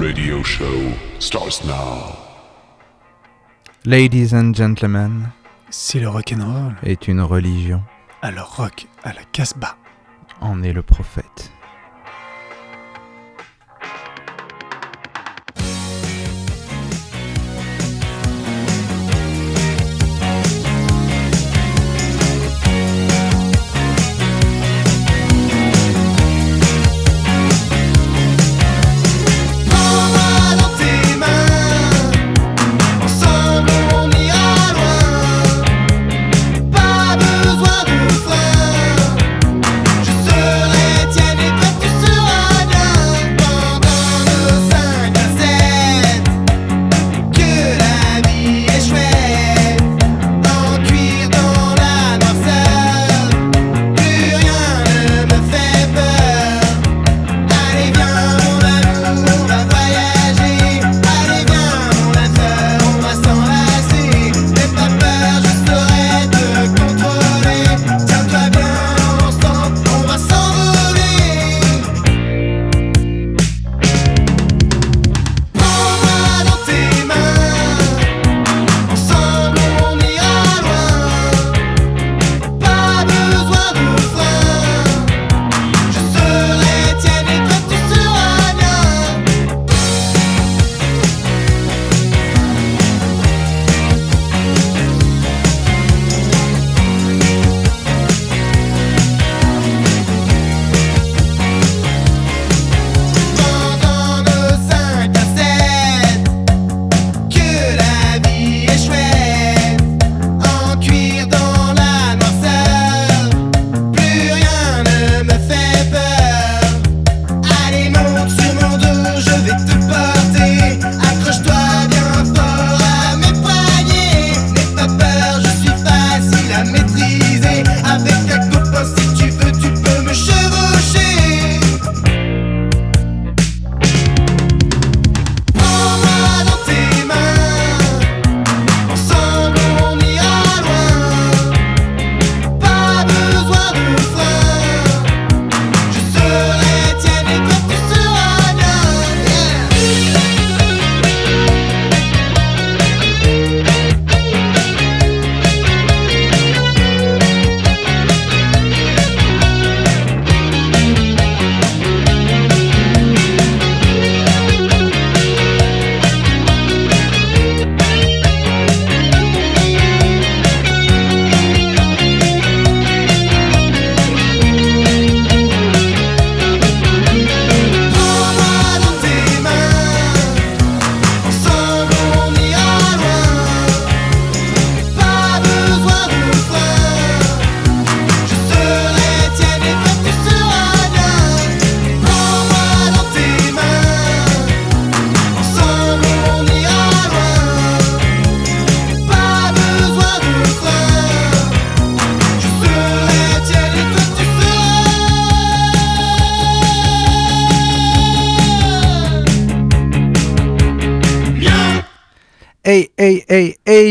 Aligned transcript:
radio 0.00 0.42
show 0.42 0.92
starts 1.18 1.62
now. 1.64 2.16
Ladies 3.84 4.32
and 4.32 4.54
gentlemen, 4.54 5.28
si 5.70 6.00
le 6.00 6.08
rock'n'roll 6.08 6.74
est 6.82 7.06
une 7.06 7.20
religion, 7.20 7.82
alors 8.22 8.56
rock 8.56 8.86
à 9.04 9.12
la 9.12 9.22
Casbah 9.32 9.76
en 10.40 10.62
est 10.62 10.72
le 10.72 10.82
prophète. 10.82 11.52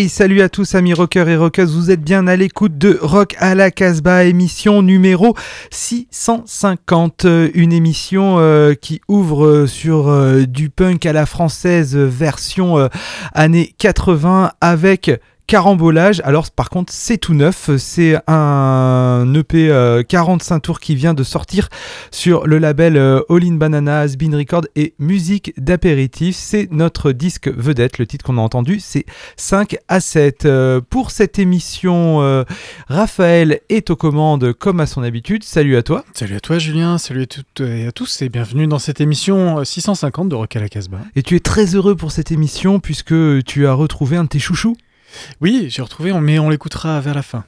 Salut 0.09 0.41
à 0.41 0.49
tous 0.49 0.73
amis 0.73 0.93
rockers 0.93 1.29
et 1.29 1.37
rockeuses, 1.37 1.75
vous 1.75 1.91
êtes 1.91 2.01
bien 2.01 2.25
à 2.25 2.35
l'écoute 2.35 2.77
de 2.77 2.97
Rock 2.99 3.35
à 3.37 3.53
la 3.53 3.69
Casbah, 3.69 4.23
émission 4.23 4.81
numéro 4.81 5.35
650, 5.69 7.27
une 7.53 7.71
émission 7.71 8.37
euh, 8.39 8.73
qui 8.73 9.01
ouvre 9.07 9.67
sur 9.67 10.07
euh, 10.07 10.45
du 10.45 10.71
punk 10.71 11.05
à 11.05 11.13
la 11.13 11.27
française 11.27 11.95
version 11.95 12.79
euh, 12.79 12.87
années 13.33 13.75
80 13.77 14.51
avec 14.61 15.11
Carambolage, 15.49 16.21
alors 16.25 16.51
par 16.51 16.69
contre 16.69 16.93
c'est 16.93 17.17
tout 17.17 17.33
neuf, 17.33 17.75
c'est 17.77 18.15
un 18.27 19.33
EP 19.33 20.03
45 20.07 20.55
euh, 20.55 20.59
tours 20.59 20.79
qui 20.79 20.93
vient 20.93 21.15
de 21.15 21.23
sortir 21.23 21.69
sur 22.11 22.45
le 22.45 22.59
label 22.59 22.97
euh, 22.97 23.21
All 23.31 23.43
in 23.43 23.55
Banana, 23.55 24.01
Has 24.01 24.11
Record 24.31 24.65
et 24.75 24.93
Musique 24.99 25.53
d'apéritif. 25.57 26.35
C'est 26.35 26.71
notre 26.71 27.11
disque 27.13 27.47
vedette, 27.47 27.97
le 27.97 28.05
titre 28.05 28.23
qu'on 28.23 28.37
a 28.37 28.41
entendu 28.41 28.79
c'est 28.79 29.05
5 29.37 29.77
à 29.87 29.99
7. 30.01 30.45
Euh, 30.45 30.81
pour 30.87 31.09
cette 31.09 31.39
émission, 31.39 32.45
Raphaël 32.87 33.61
est 33.69 33.89
aux 33.89 33.95
commandes 33.95 34.53
comme 34.53 34.79
à 34.79 34.85
son 34.85 35.01
habitude. 35.01 35.43
Salut 35.43 35.77
à 35.77 35.81
toi. 35.81 36.05
Salut 36.13 36.35
à 36.35 36.41
toi 36.41 36.59
Julien, 36.59 36.99
salut 36.99 37.23
à 37.23 37.25
toutes 37.25 37.61
et 37.61 37.87
à 37.87 37.91
tous 37.91 38.21
et 38.21 38.29
bienvenue 38.29 38.67
dans 38.67 38.77
cette 38.77 39.01
émission 39.01 39.65
650 39.65 40.29
de 40.29 40.35
Rock 40.35 40.55
à 40.55 40.59
la 40.59 40.69
Casbah. 40.69 40.99
Et 41.15 41.23
tu 41.23 41.35
es 41.35 41.39
très 41.39 41.73
heureux 41.73 41.95
pour 41.95 42.11
cette 42.11 42.31
émission 42.31 42.79
puisque 42.79 43.43
tu 43.45 43.65
as 43.65 43.73
retrouvé 43.73 44.15
un 44.15 44.25
de 44.25 44.29
tes 44.29 44.37
chouchous. 44.37 44.77
Oui, 45.41 45.67
j'ai 45.69 45.81
retrouvé, 45.81 46.13
mais 46.13 46.39
on 46.39 46.49
l'écoutera 46.49 46.99
vers 47.01 47.13
la 47.13 47.21
fin. 47.21 47.45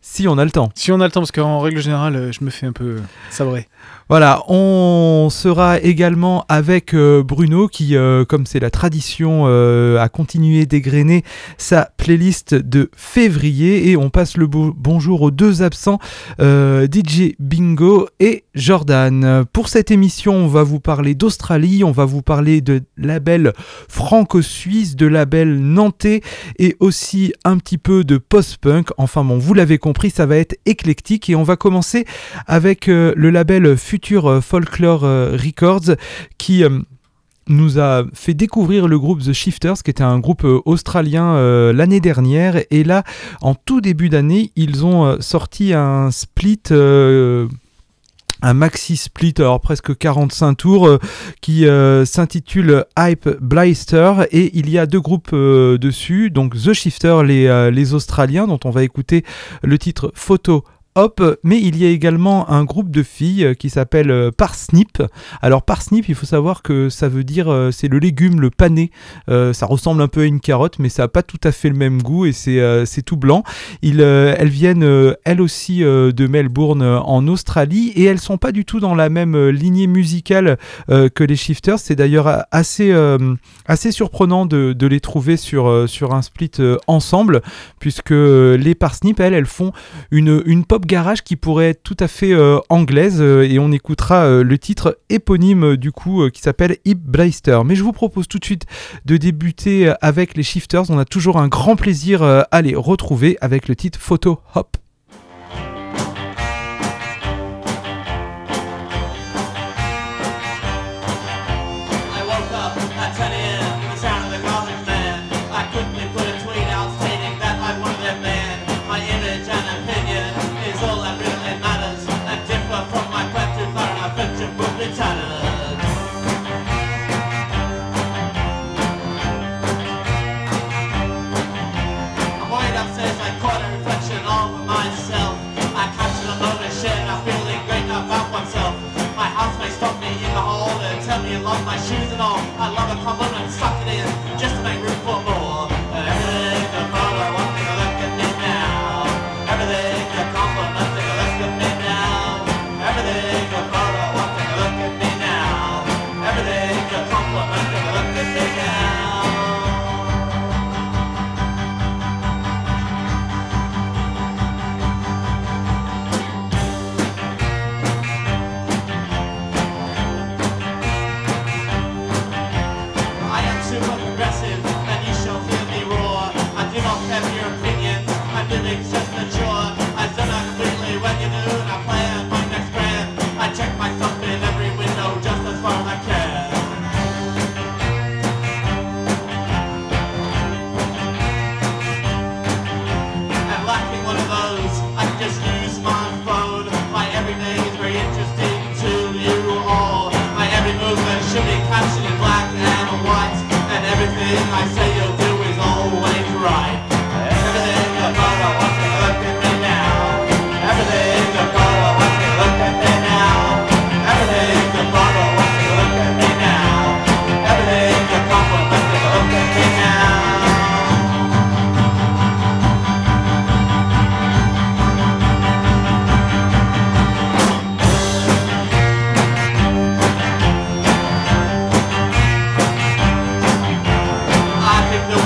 Si 0.00 0.28
on 0.28 0.36
a 0.36 0.44
le 0.44 0.50
temps. 0.50 0.70
Si 0.74 0.92
on 0.92 1.00
a 1.00 1.06
le 1.06 1.10
temps, 1.10 1.20
parce 1.20 1.32
qu'en 1.32 1.60
règle 1.60 1.80
générale, 1.80 2.30
je 2.30 2.44
me 2.44 2.50
fais 2.50 2.66
un 2.66 2.72
peu 2.72 3.00
sabrer. 3.30 3.68
Voilà, 4.10 4.42
on 4.48 5.28
sera 5.30 5.80
également 5.80 6.44
avec 6.50 6.92
euh, 6.92 7.22
Bruno 7.22 7.68
qui, 7.68 7.96
euh, 7.96 8.26
comme 8.26 8.44
c'est 8.44 8.60
la 8.60 8.68
tradition, 8.68 9.44
euh, 9.46 9.98
a 9.98 10.10
continué 10.10 10.66
d'égrener 10.66 11.24
sa 11.56 11.90
playlist 11.96 12.54
de 12.54 12.90
février 12.94 13.88
et 13.88 13.96
on 13.96 14.10
passe 14.10 14.36
le 14.36 14.46
bonjour 14.46 15.22
aux 15.22 15.30
deux 15.30 15.62
absents, 15.62 15.98
DJ 16.38 17.34
Bingo 17.38 18.08
et 18.20 18.44
Jordan. 18.54 19.44
Pour 19.52 19.68
cette 19.68 19.90
émission, 19.90 20.34
on 20.34 20.48
va 20.48 20.64
vous 20.64 20.80
parler 20.80 21.14
d'Australie, 21.14 21.82
on 21.82 21.92
va 21.92 22.04
vous 22.04 22.20
parler 22.20 22.60
de 22.60 22.82
label 22.98 23.54
franco-suisse, 23.88 24.96
de 24.96 25.06
label 25.06 25.58
nantais 25.58 26.20
et 26.58 26.76
aussi 26.78 27.32
un 27.44 27.56
petit 27.56 27.78
peu 27.78 28.04
de 28.04 28.18
post-punk. 28.18 28.88
Enfin 28.98 29.24
bon, 29.24 29.38
vous 29.38 29.54
l'avez 29.54 29.78
compris, 29.78 30.10
ça 30.10 30.26
va 30.26 30.36
être 30.36 30.56
éclectique 30.66 31.30
et 31.30 31.36
on 31.36 31.42
va 31.42 31.56
commencer 31.56 32.04
avec 32.46 32.86
le 32.86 33.30
label 33.30 33.78
euh, 34.12 34.40
Folklore 34.40 35.04
euh, 35.04 35.36
Records 35.36 35.96
qui 36.38 36.64
euh, 36.64 36.80
nous 37.48 37.78
a 37.78 38.04
fait 38.14 38.34
découvrir 38.34 38.88
le 38.88 38.98
groupe 38.98 39.22
The 39.22 39.32
Shifters, 39.32 39.82
qui 39.82 39.90
était 39.90 40.02
un 40.02 40.18
groupe 40.18 40.46
australien 40.64 41.34
l'année 41.74 42.00
dernière. 42.00 42.56
Et 42.70 42.84
là, 42.84 43.04
en 43.42 43.54
tout 43.54 43.82
début 43.82 44.08
d'année, 44.08 44.50
ils 44.56 44.86
ont 44.86 45.20
sorti 45.20 45.74
un 45.74 46.10
split. 46.10 46.62
un 46.70 48.54
maxi 48.54 48.96
split, 48.96 49.34
alors 49.36 49.60
presque 49.60 49.94
45 49.94 50.54
tours, 50.54 50.98
qui 51.42 51.66
s'intitule 52.06 52.86
Hype 52.98 53.28
Blaster 53.42 54.14
et 54.30 54.56
il 54.58 54.70
y 54.70 54.78
a 54.78 54.86
deux 54.86 55.02
groupes 55.02 55.34
dessus, 55.34 56.30
donc 56.30 56.54
The 56.54 56.72
Shifters, 56.72 57.24
les, 57.24 57.70
les 57.70 57.92
Australiens, 57.92 58.46
dont 58.46 58.60
on 58.64 58.70
va 58.70 58.84
écouter 58.84 59.22
le 59.62 59.76
titre 59.76 60.12
Photo 60.14 60.64
Hop, 60.96 61.20
mais 61.42 61.60
il 61.60 61.76
y 61.76 61.84
a 61.84 61.88
également 61.88 62.48
un 62.48 62.62
groupe 62.62 62.88
de 62.88 63.02
filles 63.02 63.46
euh, 63.46 63.54
qui 63.54 63.68
s'appelle 63.68 64.12
euh, 64.12 64.30
Parsnip. 64.30 65.02
Alors 65.42 65.64
Parsnip, 65.64 66.08
il 66.08 66.14
faut 66.14 66.24
savoir 66.24 66.62
que 66.62 66.88
ça 66.88 67.08
veut 67.08 67.24
dire 67.24 67.52
euh, 67.52 67.72
c'est 67.72 67.88
le 67.88 67.98
légume, 67.98 68.40
le 68.40 68.50
pané. 68.50 68.92
ça 69.26 69.66
ressemble 69.66 70.02
un 70.02 70.06
peu 70.06 70.20
à 70.20 70.24
une 70.24 70.38
carotte, 70.38 70.78
mais 70.78 70.88
ça 70.88 71.02
n'a 71.02 71.08
pas 71.08 71.24
tout 71.24 71.40
à 71.42 71.50
fait 71.50 71.68
le 71.68 71.74
même 71.74 72.00
goût 72.00 72.26
et 72.26 72.32
c'est 72.32 73.02
tout 73.04 73.16
blanc. 73.16 73.42
elles 73.82 74.48
viennent 74.48 75.16
elles 75.24 75.40
aussi 75.40 75.80
de 75.80 76.26
Melbourne 76.26 76.82
en 76.82 77.26
Australie 77.26 77.88
et 77.96 78.04
elles 78.04 78.20
sont 78.20 78.38
pas 78.38 78.52
du 78.52 78.64
tout 78.64 78.78
dans 78.78 78.94
la 78.94 79.08
même 79.08 79.48
lignée 79.48 79.86
musicale 79.86 80.58
que 80.88 81.24
les 81.24 81.36
Shifters. 81.36 81.78
C'est 81.78 81.96
d'ailleurs 81.96 82.44
assez, 82.52 82.94
assez 83.66 83.90
surprenant 83.90 84.46
de, 84.46 84.86
les 84.86 85.00
trouver 85.00 85.36
sur, 85.36 85.88
sur 85.88 86.14
un 86.14 86.22
split 86.22 86.52
ensemble, 86.86 87.42
puisque 87.80 88.10
les 88.10 88.74
Parsnip, 88.74 89.18
elles, 89.18 89.34
elles 89.34 89.46
font 89.46 89.72
une, 90.10 90.42
une 90.46 90.64
pop 90.64 90.83
garage 90.86 91.22
qui 91.22 91.36
pourrait 91.36 91.70
être 91.70 91.82
tout 91.82 91.96
à 92.00 92.08
fait 92.08 92.32
euh, 92.32 92.58
anglaise 92.68 93.20
euh, 93.20 93.42
et 93.42 93.58
on 93.58 93.72
écoutera 93.72 94.24
euh, 94.24 94.42
le 94.42 94.58
titre 94.58 94.98
éponyme 95.08 95.76
du 95.76 95.92
coup 95.92 96.28
qui 96.30 96.40
s'appelle 96.40 96.76
Hip 96.84 96.98
Blaster. 97.04 97.60
Mais 97.64 97.74
je 97.74 97.82
vous 97.82 97.92
propose 97.92 98.28
tout 98.28 98.38
de 98.38 98.44
suite 98.44 98.66
de 99.04 99.16
débuter 99.16 99.92
avec 100.00 100.36
les 100.36 100.42
Shifters. 100.42 100.90
On 100.90 100.98
a 100.98 101.04
toujours 101.04 101.38
un 101.38 101.48
grand 101.48 101.76
plaisir 101.76 102.22
à 102.22 102.62
les 102.62 102.74
retrouver 102.74 103.36
avec 103.40 103.68
le 103.68 103.76
titre 103.76 103.98
Photo 104.00 104.40
Hop. 104.54 104.76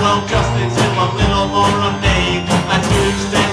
Just 0.08 0.30
Justin, 0.30 0.70
to 0.70 0.96
my 0.96 1.14
little 1.16 1.48
more 1.48 2.00
name. 2.00 2.46
I 2.48 2.80
Tuesday. 2.80 3.47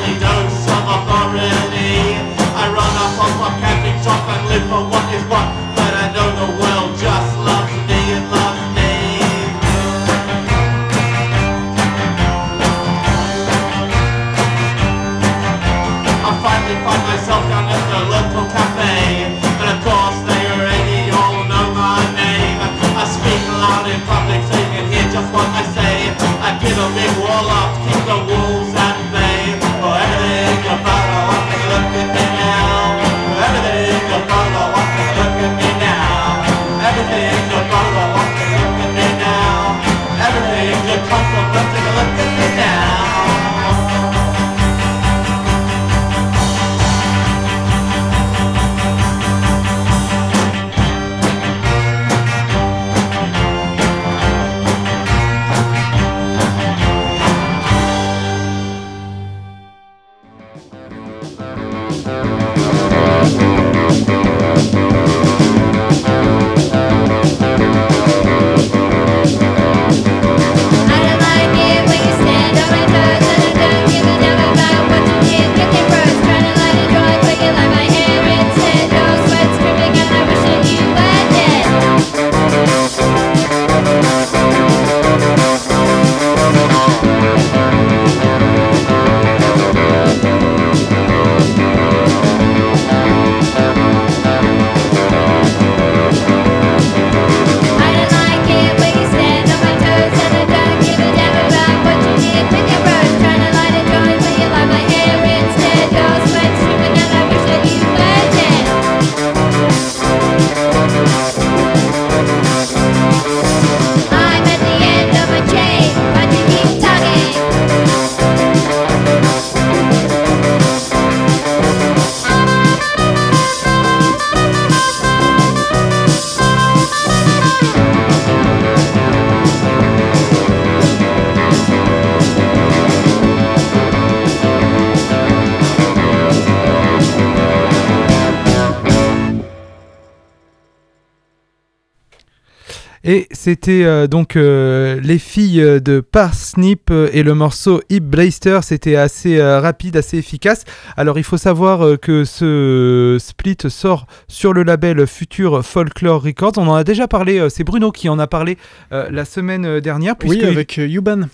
C'était 143.46 143.84
euh, 143.84 144.08
donc 144.08 144.38
euh, 144.38 145.00
les 145.04 145.20
filles 145.20 145.80
de 145.80 146.00
Parsnip 146.00 146.90
euh, 146.90 147.10
et 147.14 147.22
le 147.22 147.36
morceau 147.36 147.80
Hip 147.92 148.00
Blaster. 148.00 148.62
C'était 148.64 148.96
assez 148.96 149.40
rapide, 149.40 149.98
assez 149.98 150.18
efficace. 150.18 150.64
Alors 150.98 151.20
il 151.20 151.24
faut 151.24 151.38
savoir 151.38 152.00
que 152.00 152.24
ce 152.24 153.18
split 153.20 153.58
sort 153.68 154.08
sur 154.28 154.52
le 154.52 154.64
label 154.64 155.06
Future 155.06 155.64
Folklore 155.64 156.24
Records. 156.24 156.54
On 156.58 156.68
en 156.70 156.74
a 156.74 156.84
déjà 156.84 157.08
parlé, 157.08 157.48
c'est 157.52 157.64
Bruno 157.64 157.92
qui 157.92 158.10
en 158.10 158.18
a 158.18 158.26
parlé 158.26 158.58
la 158.90 159.26
semaine 159.26 159.80
dernière. 159.80 160.16
Oui, 160.26 160.44
avec 160.44 160.78
Yuban 160.78 161.28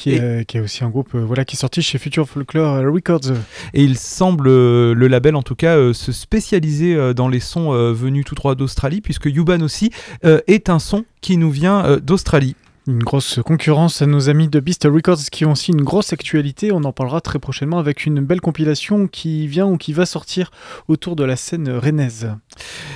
qui 0.00 0.14
est, 0.14 0.60
aussi 0.60 0.82
un 0.82 0.88
groupe 0.88 1.14
euh, 1.14 1.24
voilà, 1.24 1.44
qui 1.44 1.56
est 1.56 1.58
sorti 1.58 1.82
chez 1.82 1.98
Future 1.98 2.26
Folklore 2.26 2.76
euh, 2.76 2.90
Records. 2.90 3.32
Et 3.74 3.84
il 3.84 3.98
semble, 3.98 4.48
euh, 4.48 4.94
le 4.94 5.08
label 5.08 5.36
en 5.36 5.42
tout 5.42 5.54
cas, 5.54 5.76
se 5.92 6.12
spécialiser 6.12 7.14
dans 7.14 7.28
les 7.28 7.40
sons 7.40 7.72
venus 7.92 8.24
tout 8.24 8.34
droit 8.34 8.54
d'Australie, 8.54 9.00
puisque 9.00 9.26
Yuban 9.26 9.60
aussi 9.62 9.90
est 10.22 10.68
un 10.68 10.78
son 10.78 11.04
qui 11.20 11.36
nous 11.36 11.50
vient 11.50 11.98
d'Australie. 11.98 12.56
Une 12.86 13.02
grosse 13.02 13.40
concurrence 13.44 14.00
à 14.00 14.06
nos 14.06 14.30
amis 14.30 14.48
de 14.48 14.58
Beast 14.58 14.84
Records 14.90 15.24
qui 15.30 15.44
ont 15.44 15.52
aussi 15.52 15.70
une 15.70 15.82
grosse 15.82 16.14
actualité. 16.14 16.72
On 16.72 16.82
en 16.84 16.92
parlera 16.92 17.20
très 17.20 17.38
prochainement 17.38 17.78
avec 17.78 18.06
une 18.06 18.20
belle 18.20 18.40
compilation 18.40 19.06
qui 19.06 19.46
vient 19.46 19.66
ou 19.66 19.76
qui 19.76 19.92
va 19.92 20.06
sortir 20.06 20.50
autour 20.88 21.14
de 21.14 21.22
la 21.22 21.36
scène 21.36 21.70
rennaise. 21.70 22.32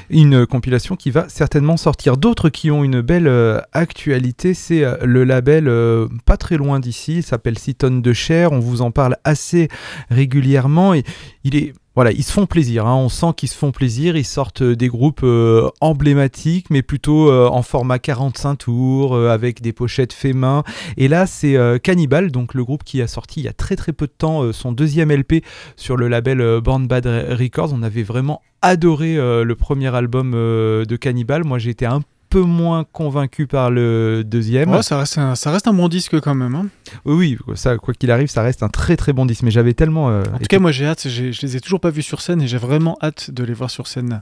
Une 0.09 0.47
compilation 0.47 0.97
qui 0.97 1.11
va 1.11 1.29
certainement 1.29 1.77
sortir. 1.77 2.17
D'autres 2.17 2.49
qui 2.49 2.71
ont 2.71 2.83
une 2.83 3.03
belle 3.03 3.29
euh, 3.29 3.61
actualité, 3.73 4.55
c'est 4.55 4.85
euh, 4.85 4.97
le 5.03 5.23
label 5.25 5.69
euh, 5.69 6.09
pas 6.25 6.39
très 6.39 6.57
loin 6.57 6.81
d'ici, 6.81 7.17
il 7.19 7.23
s'appelle 7.23 7.59
Six 7.59 7.75
tonnes 7.75 8.01
de 8.01 8.13
chair. 8.15 8.53
On 8.53 8.61
vous 8.61 8.81
en 8.81 8.91
parle 8.91 9.19
assez 9.23 9.69
régulièrement 10.09 10.95
et 10.95 11.05
il 11.45 11.57
est 11.57 11.75
voilà, 11.95 12.11
ils 12.11 12.25
se 12.25 12.33
font 12.33 12.47
plaisir, 12.47 12.87
hein. 12.87 12.97
on 12.97 13.09
sent 13.09 13.35
qu'ils 13.37 13.49
se 13.49 13.57
font 13.57 13.71
plaisir, 13.71 14.17
ils 14.17 14.25
sortent 14.25 14.63
euh, 14.63 14.75
des 14.75 14.89
groupes 14.89 15.21
euh, 15.23 15.69
emblématiques, 15.81 16.69
mais 16.71 16.83
plutôt 16.83 17.31
euh, 17.31 17.47
en 17.47 17.63
format 17.63 18.01
45 18.01 18.57
tours, 18.57 19.17
avec 19.17 19.63
des 19.63 19.73
pochettes 19.73 20.13
fait 20.13 20.33
main. 20.33 20.65
Et 20.97 21.07
là, 21.07 21.27
c'est 21.27 21.57
Cannibal, 21.83 22.33
donc 22.33 22.55
le 22.55 22.65
groupe 22.65 22.83
qui 22.83 23.01
a 23.01 23.07
sorti 23.07 23.41
il 23.41 23.45
y 23.45 23.49
a 23.49 23.53
très 23.53 23.77
très 23.77 23.93
peu 23.93 24.07
de 24.07 24.13
temps 24.17 24.53
son 24.53 24.73
deuxième 24.73 25.13
LP 25.13 25.45
sur 25.77 25.97
le 25.97 26.09
label 26.09 26.61
Born 26.61 26.87
Bad 26.87 27.07
Records. 27.07 27.73
On 27.73 27.83
avait 27.83 28.03
vraiment 28.03 28.43
adoré 28.63 29.15
le 29.17 29.55
premier 29.55 29.95
album 29.95 30.33
de 30.33 30.97
Cannibal. 30.97 31.45
Moi, 31.45 31.59
j'étais 31.59 31.87
un 31.87 32.01
peu 32.35 32.41
moins 32.41 32.85
convaincu 32.91 33.47
par 33.47 33.71
le 33.71 34.25
deuxième. 34.25 34.83
ça, 34.83 34.99
reste 34.99 35.19
un, 35.19 35.37
ça 35.37 35.53
reste 35.53 35.69
un 35.69 35.73
bon 35.73 35.87
disque 35.87 36.19
quand 36.19 36.35
même. 36.35 36.57
Hein. 36.57 36.67
Oui, 37.05 37.39
ça, 37.55 37.77
quoi 37.79 37.95
qu'il 37.95 38.11
arrive, 38.11 38.27
ça 38.27 38.43
reste 38.43 38.65
un 38.65 38.69
très 38.69 38.97
très 38.97 39.13
bon 39.13 39.25
disque. 39.25 39.45
Mais 39.45 39.53
j'avais 39.53 39.73
tellement. 39.73 40.11
Euh, 40.11 40.25
en 40.35 40.39
tout 40.39 40.47
cas, 40.49 40.59
moi 40.59 40.73
j'ai 40.73 40.85
hâte. 40.85 41.07
Je 41.09 41.41
les 41.41 41.57
ai 41.57 41.61
toujours 41.61 41.79
pas 41.79 41.91
vus 41.91 42.03
sur 42.03 42.21
scène 42.21 42.43
et 42.43 42.49
j'ai 42.49 42.59
vraiment 42.59 42.99
hâte 43.01 43.31
de 43.31 43.45
les 43.45 43.55
voir 43.55 43.71
sur 43.71 43.87
scène. 43.87 44.19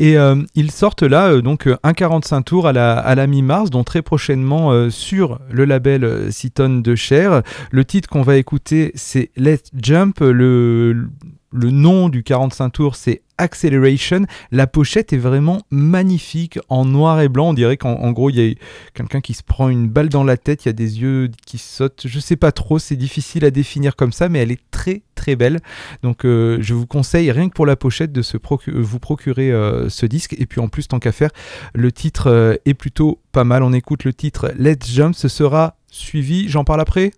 Et 0.00 0.18
euh, 0.18 0.42
ils 0.56 0.72
sortent 0.72 1.04
là 1.04 1.28
euh, 1.28 1.42
donc 1.42 1.68
un 1.84 1.92
45 1.92 2.42
tours 2.42 2.66
à 2.66 2.72
la, 2.72 2.98
à 2.98 3.14
la 3.14 3.28
mi-mars, 3.28 3.70
dont 3.70 3.84
très 3.84 4.02
prochainement 4.02 4.90
sur 4.90 5.38
le 5.48 5.64
label 5.64 6.32
Citon 6.32 6.80
de 6.80 6.94
Cher. 6.96 7.42
Le 7.70 7.84
titre 7.84 8.08
qu'on 8.08 8.22
va 8.22 8.36
écouter, 8.36 8.90
c'est 8.96 9.30
Let's 9.36 9.70
Jump. 9.80 10.18
Le, 10.18 11.06
le 11.52 11.70
nom 11.70 12.08
du 12.08 12.24
45 12.24 12.70
tours, 12.70 12.96
c'est 12.96 13.22
Acceleration. 13.38 14.26
La 14.50 14.66
pochette 14.66 15.12
est 15.12 15.18
vraiment 15.18 15.62
magnifique 15.70 16.58
en 16.68 16.84
noir 16.84 17.20
et 17.20 17.28
blanc. 17.28 17.50
On 17.50 17.54
dirait 17.54 17.76
qu'en 17.76 18.12
gros, 18.12 18.30
il 18.30 18.40
y 18.40 18.50
a 18.50 18.54
quelqu'un 18.94 19.20
qui 19.20 19.34
se 19.34 19.42
prend 19.42 19.68
une 19.68 19.88
balle 19.88 20.08
dans 20.08 20.24
la 20.24 20.36
tête, 20.36 20.64
il 20.64 20.68
y 20.68 20.70
a 20.70 20.74
des 20.74 21.00
yeux 21.00 21.30
qui 21.46 21.58
sautent. 21.58 22.04
Je 22.06 22.18
sais 22.20 22.36
pas 22.36 22.52
trop, 22.52 22.78
c'est 22.78 22.96
difficile 22.96 23.44
à 23.44 23.50
définir 23.50 23.96
comme 23.96 24.12
ça, 24.12 24.28
mais 24.28 24.38
elle 24.40 24.50
est 24.50 24.60
très 24.70 25.02
très 25.14 25.36
belle. 25.36 25.60
Donc 26.02 26.24
euh, 26.24 26.58
je 26.60 26.74
vous 26.74 26.86
conseille, 26.86 27.30
rien 27.30 27.48
que 27.48 27.54
pour 27.54 27.66
la 27.66 27.76
pochette, 27.76 28.12
de 28.12 28.22
se 28.22 28.36
vous 28.66 28.98
procurer 28.98 29.50
euh, 29.50 29.88
ce 29.88 30.06
disque. 30.06 30.34
Et 30.38 30.46
puis 30.46 30.60
en 30.60 30.68
plus, 30.68 30.88
tant 30.88 30.98
qu'à 30.98 31.12
faire, 31.12 31.30
le 31.74 31.92
titre 31.92 32.28
euh, 32.28 32.54
est 32.64 32.74
plutôt 32.74 33.20
pas 33.32 33.44
mal. 33.44 33.62
On 33.62 33.72
écoute 33.72 34.04
le 34.04 34.12
titre 34.12 34.52
Let's 34.58 34.90
Jump. 34.90 35.14
Ce 35.14 35.28
sera 35.28 35.76
suivi, 35.90 36.48
j'en 36.48 36.64
parle 36.64 36.80
après? 36.80 37.12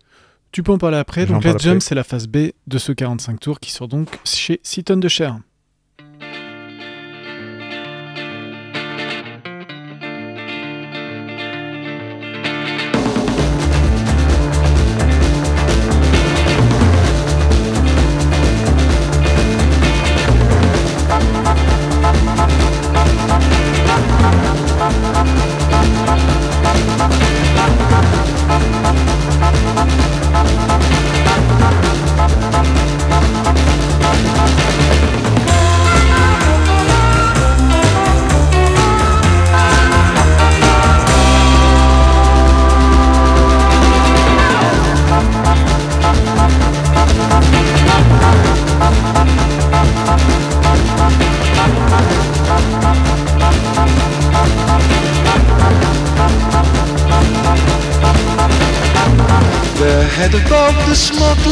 Tu 0.51 0.63
peux 0.63 0.73
en 0.73 0.79
parler 0.79 0.97
après. 0.97 1.27
Donc 1.27 1.45
Let's 1.45 1.63
Jump, 1.63 1.83
c'est 1.83 1.95
la 1.95 2.05
phase 2.05 2.27
B 2.27 2.51
de 2.67 2.79
ce 2.79 2.93
45 2.93 3.39
tours 3.39 3.61
qui 3.61 3.71
sort 3.71 3.89
donc 3.89 4.09
chez 4.25 4.61
6 4.63 4.85
tonnes 4.85 5.01
de 5.01 5.09
chair. 5.09 5.39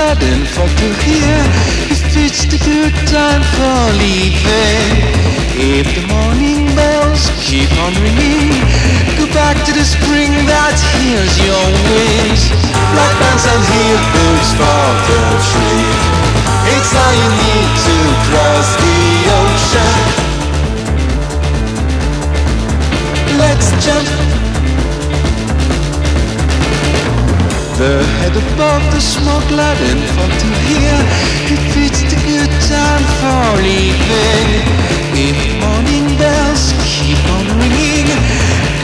bad 0.07 0.23
and 0.23 0.47
fucked 0.47 0.83
up 0.83 1.03
here. 1.03 1.36
flooding 29.57 30.03
onto 30.21 30.51
here 30.69 31.01
If 31.49 31.65
it's 31.81 32.03
the 32.13 32.19
good 32.29 32.53
time 32.69 33.05
for 33.21 33.45
leaving. 33.65 34.49
If 35.17 35.39
morning 35.65 36.07
bells 36.21 36.77
keep 36.85 37.17
on 37.33 37.45
ringing 37.57 38.09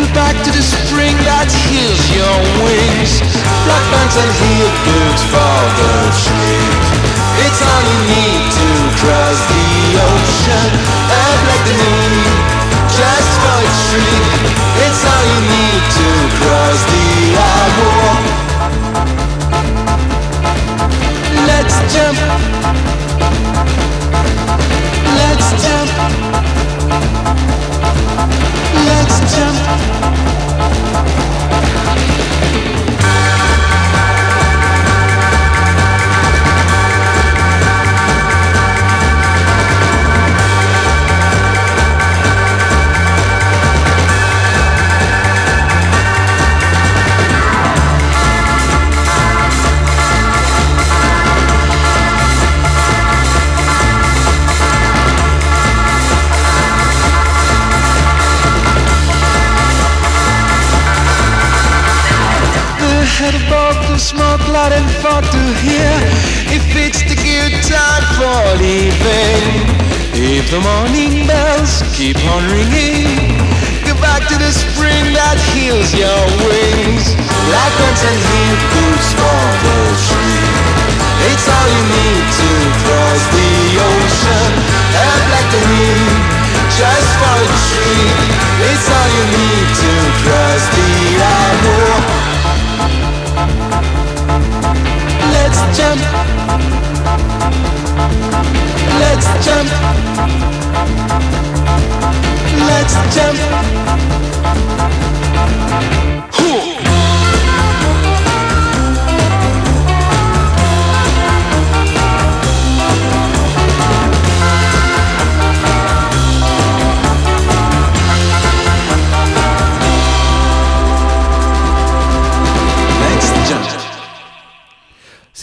Go 0.00 0.08
back 0.16 0.32
to 0.32 0.50
the 0.50 0.64
spring 0.64 1.16
that 1.28 1.52
heals 1.68 2.02
your 2.16 2.36
wings. 2.64 3.20
Black 3.68 3.84
bands 3.92 4.16
and 4.16 4.32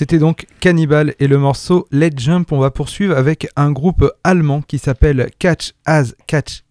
C'était 0.09 0.21
donc 0.21 0.47
Cannibal 0.59 1.13
et 1.19 1.27
le 1.27 1.37
morceau 1.37 1.87
Let 1.91 2.13
Jump. 2.17 2.51
On 2.51 2.57
va 2.57 2.71
poursuivre 2.71 3.15
avec 3.15 3.47
un 3.55 3.71
groupe 3.71 4.11
allemand 4.23 4.63
qui 4.63 4.79
s'appelle 4.79 5.29
Catch 5.37 5.73
As 5.85 6.15
Catch 6.25 6.63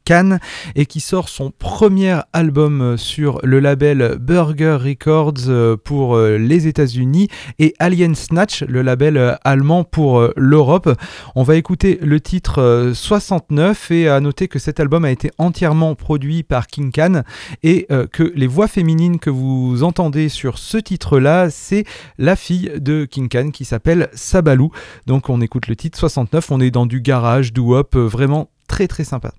Et 0.75 0.87
qui 0.87 1.00
sort 1.00 1.29
son 1.29 1.50
premier 1.50 2.21
album 2.33 2.81
euh, 2.81 2.97
sur 2.97 3.41
le 3.43 3.61
label 3.61 4.17
Burger 4.19 4.79
Records 4.83 5.49
euh, 5.49 5.77
pour 5.77 6.17
euh, 6.17 6.38
les 6.38 6.67
États-Unis 6.67 7.29
et 7.59 7.75
Alien 7.79 8.15
Snatch, 8.15 8.62
le 8.62 8.83
label 8.83 9.38
allemand 9.44 9.85
pour 9.85 10.29
l'Europe. 10.37 10.90
On 11.35 11.42
va 11.42 11.57
écouter 11.57 11.99
le 12.01 12.21
titre 12.21 12.62
euh, 12.62 12.94
69 12.94 13.90
et 13.90 14.09
à 14.09 14.21
noter 14.21 14.49
que 14.49 14.59
cet 14.59 14.81
album 14.81 15.05
a 15.05 15.11
été 15.11 15.31
entièrement 15.37 15.94
produit 15.94 16.42
par 16.42 16.66
King 16.66 16.90
Can 16.90 17.23
et 17.62 17.87
que 18.12 18.33
les 18.35 18.47
voix 18.47 18.68
féminines 18.68 19.18
que 19.18 19.31
vous 19.31 19.83
entendez 19.83 20.29
sur 20.29 20.59
ce 20.59 20.79
titre-là, 20.79 21.51
c'est 21.51 21.85
la 22.18 22.37
fille 22.37 22.73
de 22.79 23.05
King 23.05 23.29
Can 23.29 23.51
qui 23.51 23.64
s'appelle 23.64 24.09
Sabalou. 24.12 24.71
Donc 25.07 25.29
on 25.29 25.40
écoute 25.40 25.66
le 25.68 25.77
titre 25.77 25.99
69, 25.99 26.51
on 26.51 26.61
est 26.61 26.71
dans 26.71 26.87
du 26.87 27.01
garage, 27.01 27.53
du 27.53 27.61
euh, 27.61 27.85
vraiment 27.94 28.51
très 28.66 28.88
très 28.88 29.05
sympa. 29.05 29.33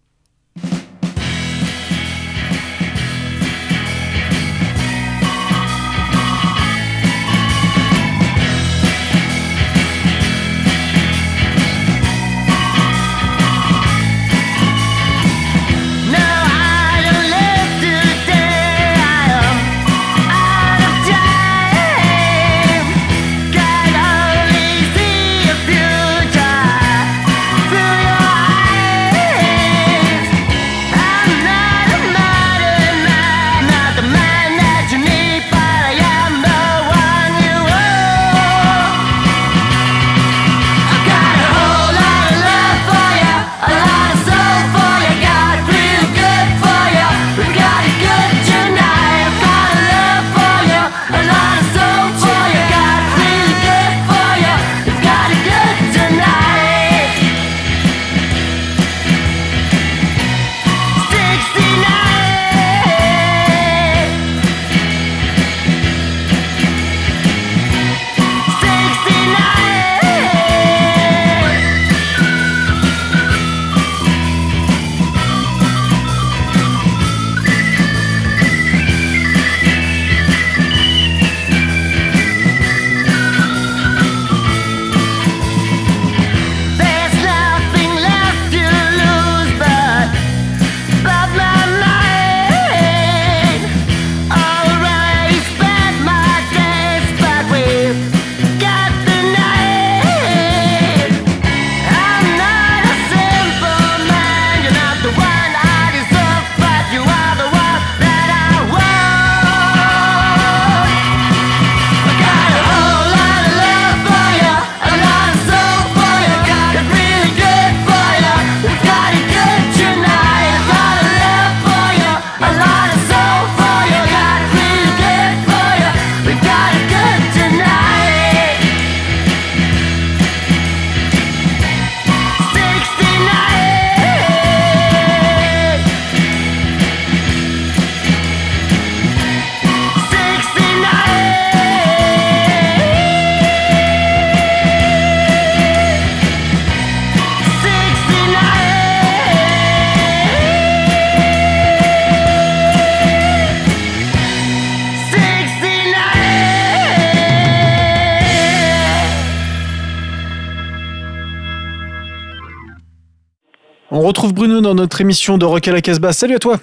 Dans 164.61 164.75
notre 164.75 165.01
émission 165.01 165.37
de 165.37 165.45
Rock 165.45 165.67
à 165.67 165.71
la 165.71 165.81
Casbah. 165.81 166.11
Salut 166.11 166.35
à 166.35 166.39
toi 166.39 166.55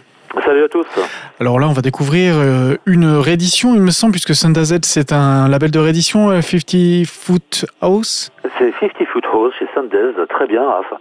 Salut 0.45 0.65
à 0.65 0.69
tous. 0.69 0.87
Alors 1.41 1.59
là, 1.59 1.67
on 1.69 1.73
va 1.73 1.83
découvrir 1.83 2.35
euh, 2.37 2.77
une 2.85 3.07
réédition, 3.17 3.75
il 3.75 3.81
me 3.81 3.91
semble, 3.91 4.13
puisque 4.13 4.35
Santa 4.35 4.65
Z, 4.65 4.81
c'est 4.83 5.13
un 5.13 5.49
label 5.49 5.71
de 5.71 5.79
réédition, 5.79 6.31
euh, 6.31 6.41
50 6.43 7.07
Foot 7.07 7.65
House. 7.81 8.31
C'est 8.59 8.73
50 8.81 9.07
Foot 9.07 9.25
House 9.33 9.55
chez 9.59 9.67
Sundance, 9.75 10.15
très 10.29 10.47
bien, 10.47 10.63
Raph. 10.63 10.93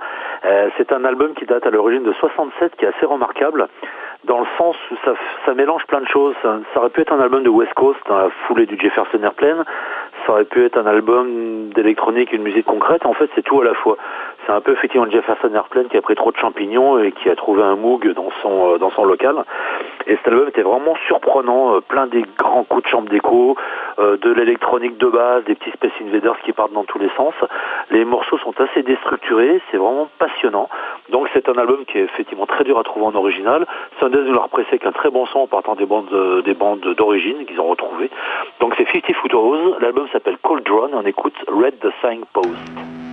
Euh, 0.45 0.69
c'est 0.77 0.91
un 0.93 1.03
album 1.03 1.34
qui 1.34 1.45
date 1.45 1.65
à 1.65 1.69
l'origine 1.69 2.03
de 2.03 2.13
67, 2.13 2.75
qui 2.77 2.86
est 2.86 2.89
assez 2.95 3.05
remarquable, 3.05 3.67
dans 4.23 4.39
le 4.39 4.47
sens 4.58 4.75
où 4.91 4.95
ça, 5.03 5.13
ça 5.45 5.53
mélange 5.53 5.84
plein 5.88 6.01
de 6.01 6.08
choses. 6.08 6.36
Ça, 6.41 6.60
ça 6.73 6.79
aurait 6.79 6.89
pu 6.89 7.01
être 7.01 7.12
un 7.12 7.19
album 7.19 7.43
de 7.43 7.49
West 7.49 7.73
Coast, 7.73 7.99
dans 8.08 8.17
la 8.17 8.29
foulée 8.47 8.65
du 8.65 8.79
Jefferson 8.79 9.21
Airplane, 9.21 9.65
ça 10.25 10.34
aurait 10.34 10.45
pu 10.45 10.65
être 10.65 10.77
un 10.77 10.86
album 10.86 11.69
d'électronique, 11.73 12.31
une 12.34 12.43
musique 12.43 12.65
concrète, 12.65 13.05
en 13.05 13.13
fait 13.13 13.29
c'est 13.36 13.43
tout 13.43 13.62
à 13.62 13.65
la 13.65 13.73
fois. 13.73 13.97
C'est 14.45 14.51
un 14.51 14.62
peu 14.62 14.73
effectivement 14.73 15.10
Jefferson 15.10 15.53
Airplane 15.53 15.88
qui 15.88 15.97
a 15.97 16.01
pris 16.01 16.15
trop 16.15 16.31
de 16.31 16.38
champignons 16.38 16.99
et 16.99 17.12
qui 17.12 17.29
a 17.29 17.36
trouvé 17.36 17.63
un 17.63 17.75
Moog 17.75 18.08
dans 18.13 18.29
son 18.41 18.73
euh, 18.73 18.77
dans 18.77 18.91
son 18.91 19.03
local. 19.03 19.43
Et 20.05 20.15
cet 20.17 20.27
album 20.27 20.49
était 20.49 20.62
vraiment 20.62 20.95
surprenant, 21.08 21.75
euh, 21.75 21.79
plein 21.81 22.05
des 22.05 22.23
grands 22.38 22.63
coups 22.63 22.84
de 22.84 22.89
chambre 22.89 23.10
d'écho, 23.10 23.55
euh, 23.97 24.17
de 24.17 24.31
l'électronique 24.31 24.97
de 24.97 25.08
base, 25.08 25.43
des 25.45 25.55
petits 25.55 25.71
Space 25.71 25.91
Invaders 26.01 26.39
qui 26.43 26.51
partent 26.51 26.73
dans 26.73 26.84
tous 26.84 26.99
les 26.99 27.10
sens. 27.17 27.34
Les 27.89 28.05
morceaux 28.05 28.38
sont 28.38 28.53
assez 28.62 28.84
déstructurés, 28.84 29.62
c'est 29.71 29.77
vraiment 29.77 30.08
passionnant. 30.19 30.69
Donc 31.10 31.27
c'est 31.34 31.49
un 31.49 31.58
album 31.58 31.86
qui 31.86 31.97
est 31.97 32.03
effectivement 32.03 32.45
très 32.45 32.63
dur 32.63 32.77
à 32.77 32.84
trouver 32.84 33.08
en 33.08 33.15
original. 33.15 33.65
Sundance 33.99 34.27
nous 34.27 34.34
l'a 34.34 34.41
repressé 34.41 34.67
avec 34.69 34.86
un 34.86 34.91
très 34.91 35.10
bon 35.10 35.25
son 35.25 35.39
en 35.39 35.47
partant 35.47 35.75
des 35.75 35.86
bandes 35.86 36.43
des 36.45 36.53
bandes 36.53 36.81
d'origine 36.81 37.45
qu'ils 37.45 37.60
ont 37.60 37.67
retrouvées. 37.67 38.12
Donc 38.60 38.75
c'est 38.77 38.86
50 38.86 39.15
Foot 39.15 39.34
Rose, 39.34 39.75
l'album 39.79 40.08
s'appelle 40.12 40.38
Cold 40.43 40.63
Drone, 40.63 40.91
on 40.93 41.05
écoute 41.05 41.36
Red 41.47 41.79
the 41.79 41.91
Signpost. 42.01 43.05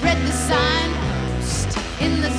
Read 0.00 0.18
the 0.18 0.30
signpost 0.30 1.76
in 2.00 2.20
the 2.20 2.37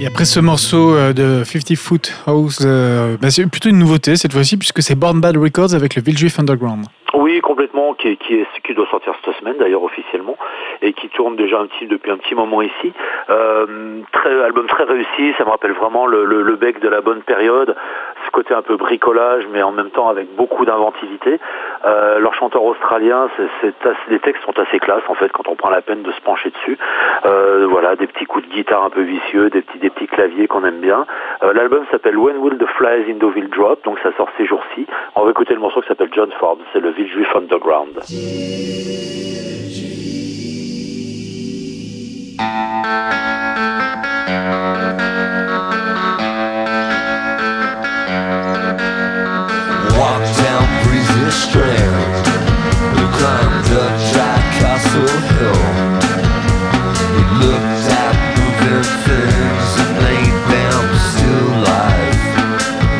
Et 0.00 0.06
après 0.06 0.26
ce 0.26 0.38
morceau 0.38 0.94
euh, 0.94 1.12
de 1.12 1.42
50 1.42 1.76
Foot 1.76 2.12
House, 2.28 2.64
euh, 2.64 3.16
bah, 3.20 3.30
c'est 3.30 3.50
plutôt 3.50 3.68
une 3.68 3.80
nouveauté 3.80 4.14
cette 4.14 4.32
fois-ci 4.32 4.56
puisque 4.56 4.80
c'est 4.80 4.94
Born 4.94 5.20
Bad 5.20 5.36
Records 5.36 5.74
avec 5.74 5.96
le 5.96 6.02
Villejuif 6.02 6.38
Underground. 6.38 6.86
Oui, 7.14 7.40
complètement, 7.40 7.94
qui, 7.94 8.16
qui, 8.16 8.34
est, 8.34 8.46
qui 8.64 8.74
doit 8.74 8.86
sortir 8.92 9.14
cette 9.24 9.34
semaine 9.40 9.56
d'ailleurs 9.58 9.82
officiellement 9.82 10.36
et 10.82 10.92
qui 10.92 11.08
tourne 11.08 11.34
déjà 11.34 11.58
un 11.58 11.66
petit, 11.66 11.86
depuis 11.86 12.12
un 12.12 12.16
petit 12.16 12.36
moment 12.36 12.62
ici. 12.62 12.92
Euh, 13.28 14.02
album 14.44 14.66
très 14.68 14.84
réussi, 14.84 15.34
ça 15.36 15.44
me 15.44 15.50
rappelle 15.50 15.72
vraiment 15.72 16.06
le, 16.06 16.24
le 16.24 16.56
bec 16.56 16.80
de 16.80 16.88
la 16.88 17.00
bonne 17.00 17.22
période, 17.22 17.74
ce 18.28 18.32
côté 18.32 18.54
un 18.54 18.62
peu 18.62 18.76
bricolage 18.76 19.44
mais 19.52 19.62
en 19.62 19.72
même 19.72 19.90
temps 19.90 20.08
avec 20.08 20.34
beaucoup 20.36 20.64
d'inventivité. 20.64 21.40
Euh, 21.84 22.18
leur 22.18 22.34
chanteur 22.34 22.62
australien, 22.62 23.28
c'est, 23.60 23.72
les 24.08 24.18
textes 24.20 24.44
sont 24.44 24.58
assez 24.58 24.78
classe 24.78 25.02
en 25.08 25.14
fait 25.14 25.30
quand 25.32 25.48
on 25.48 25.56
prend 25.56 25.70
la 25.70 25.80
peine 25.80 26.02
de 26.02 26.12
se 26.12 26.20
pencher 26.20 26.50
dessus. 26.50 26.78
Euh, 27.24 27.66
voilà, 27.70 27.96
des 27.96 28.06
petits 28.06 28.26
coups 28.26 28.46
de 28.46 28.52
guitare 28.52 28.84
un 28.84 28.90
peu 28.90 29.02
vicieux, 29.02 29.50
des 29.50 29.62
petits, 29.62 29.78
des 29.78 29.90
petits 29.90 30.06
claviers 30.06 30.46
qu'on 30.46 30.64
aime 30.64 30.80
bien. 30.80 31.06
Euh, 31.42 31.52
l'album 31.54 31.84
s'appelle 31.90 32.16
When 32.18 32.36
Will 32.36 32.58
the 32.58 32.66
Flies 32.76 33.10
in 33.10 33.14
Deauville 33.14 33.48
Drop, 33.48 33.82
donc 33.84 33.98
ça 34.02 34.12
sort 34.16 34.28
ces 34.36 34.46
jours-ci. 34.46 34.86
On 35.16 35.24
va 35.24 35.30
écouter 35.30 35.54
le 35.54 35.60
morceau 35.60 35.80
qui 35.80 35.88
s'appelle 35.88 36.10
John 36.12 36.30
Forbes, 36.38 36.60
c'est 36.72 36.80
le 36.80 36.90
Villejuif 36.90 37.34
Underground. 37.34 37.98
Walked 44.38 45.37
We 51.38 53.04
climbed 53.14 53.70
Jack 54.10 54.42
Castle 54.58 55.06
Hill. 55.30 55.62
Looked 57.38 57.86
at 57.94 58.14
moving 58.34 58.82
things 59.06 59.68
And 59.78 59.92
laid 60.02 60.34
them 60.50 60.84
still 61.14 61.52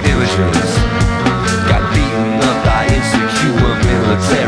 Images 0.07 0.71
Got 1.67 1.83
beaten 1.93 2.39
up 2.47 2.59
by 2.65 2.87
insecure 2.87 3.75
military 3.91 4.48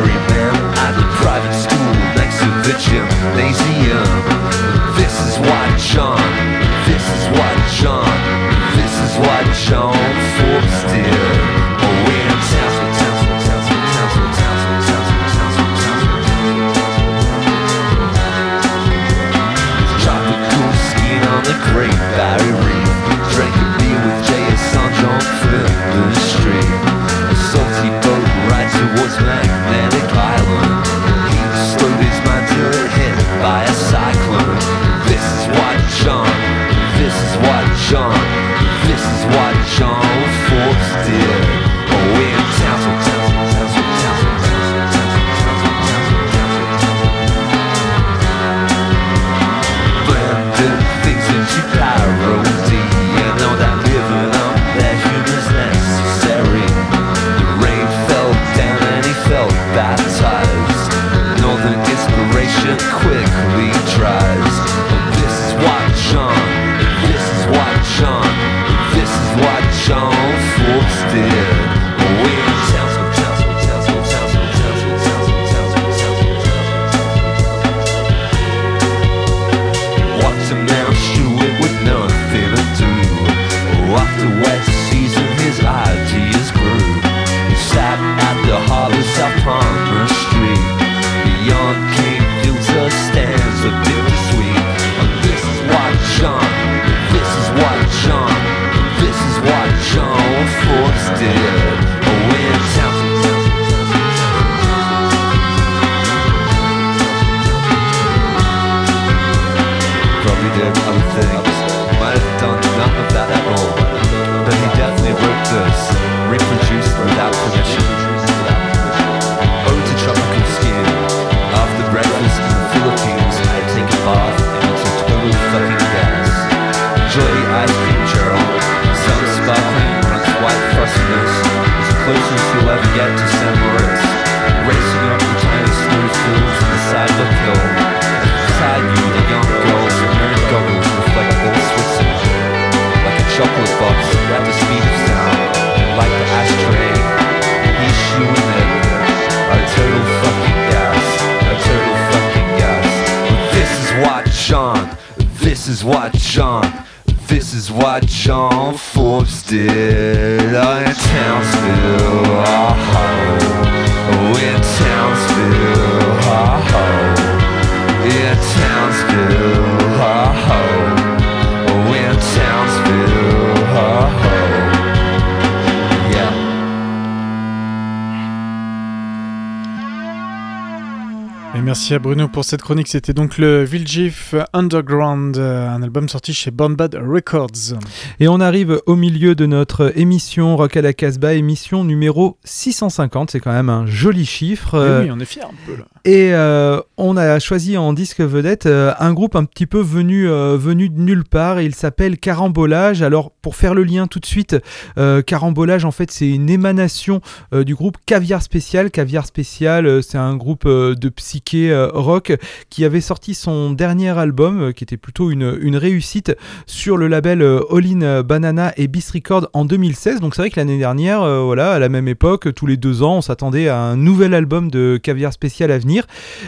merci 181.91 181.95
à 181.97 181.99
Bruno 181.99 182.29
pour 182.29 182.45
cette 182.45 182.63
chronique. 182.63 182.87
C'était 182.87 183.13
donc 183.13 183.37
le 183.37 183.65
Villagif 183.65 184.37
Underground, 184.53 185.37
euh, 185.37 185.69
un 185.69 185.83
album 185.83 186.09
sorti 186.09 186.33
chez 186.33 186.53
Born 186.53 186.77
Bad 186.77 186.95
Records. 186.95 187.75
Et 188.21 188.29
on 188.29 188.39
arrive 188.39 188.81
au 188.87 188.95
milieu 188.95 189.35
de 189.35 189.45
notre 189.45 189.93
émission 189.99 190.57
Rock 190.57 190.77
à 190.77 190.83
la 190.83 190.93
Casbah, 190.93 191.35
émission 191.35 191.83
numéro 191.83 192.39
650. 192.45 193.33
C'est 193.33 193.41
quand 193.41 193.53
même 193.53 193.71
un 193.71 193.87
joli 193.87 194.25
chiffre. 194.25 194.77
Et 194.77 194.79
Euh, 194.79 195.03
oui, 195.03 195.11
on 195.11 195.19
est 195.19 195.25
fiers 195.25 195.43
un 195.43 195.67
peu 195.67 195.77
là. 195.77 195.85
Et 196.05 196.33
euh, 196.33 196.81
on 196.97 197.17
a 197.17 197.39
choisi 197.41 197.77
en 197.77 197.93
disque 197.93 198.21
vedette 198.21 198.65
euh, 198.65 198.95
un 198.99 199.13
groupe 199.13 199.37
un 199.37 199.45
petit 199.45 199.67
peu 199.67 199.81
venu, 199.81 200.31
euh, 200.31 200.57
venu 200.57 200.89
de 200.89 200.99
nulle 200.99 201.25
part. 201.25 201.61
Il 201.61 201.75
s'appelle 201.75 202.19
Carambolage. 202.19 203.03
Alors, 203.03 203.33
pour 203.43 203.55
faire 203.55 203.75
le 203.75 203.85
lien 203.85 204.07
tout 204.07 204.19
de 204.19 204.27
suite, 204.27 204.57
euh, 204.97 205.21
Carambolage, 205.21 205.85
en 205.85 205.91
fait, 205.91 206.11
c'est 206.11 206.29
une 206.29 206.49
émanation 206.49 207.21
du 207.53 207.75
groupe 207.75 207.99
Caviar 208.07 208.43
Spécial. 208.43 208.91
Caviar 208.91 209.27
Spécial, 209.27 210.03
c'est 210.03 210.19
un 210.19 210.37
groupe 210.37 210.67
de 210.67 211.09
psyché 211.09 211.80
rock 211.93 212.37
qui 212.69 212.85
avait 212.85 213.01
sorti 213.01 213.35
son 213.35 213.71
dernier 213.73 214.11
album, 214.11 214.63
euh, 214.63 214.73
qui 214.73 214.85
était 214.85 214.97
plutôt 214.97 215.31
une, 215.31 215.77
réussite, 215.77 216.37
sur 216.67 216.97
le 216.97 217.09
label 217.09 217.43
euh, 217.43 217.61
All 217.71 217.87
In 217.87 218.23
Banana 218.23 218.73
et 218.77 218.89
Beast 218.89 219.13
Record 219.13 219.49
en 219.53 219.65
2016. 219.65 220.21
Donc, 220.21 220.35
c'est 220.35 220.43
vrai 220.43 220.51
que 220.51 220.59
l'année 220.59 220.79
dernière, 220.79 221.23
euh, 221.23 221.41
voilà, 221.41 221.73
à 221.73 221.79
la 221.79 221.89
même 221.89 222.09
époque, 222.09 222.55
tous 222.55 222.67
les 222.67 222.77
deux 222.77 223.03
ans, 223.03 223.17
on 223.17 223.21
s'attendait 223.21 223.69
à 223.69 223.79
un 223.79 223.97
nouvel 223.97 224.35
album 224.35 224.71
de 224.71 224.99
Caviar 225.03 225.33
Spécial 225.33 225.71
à 225.71 225.79
venir. 225.79 226.07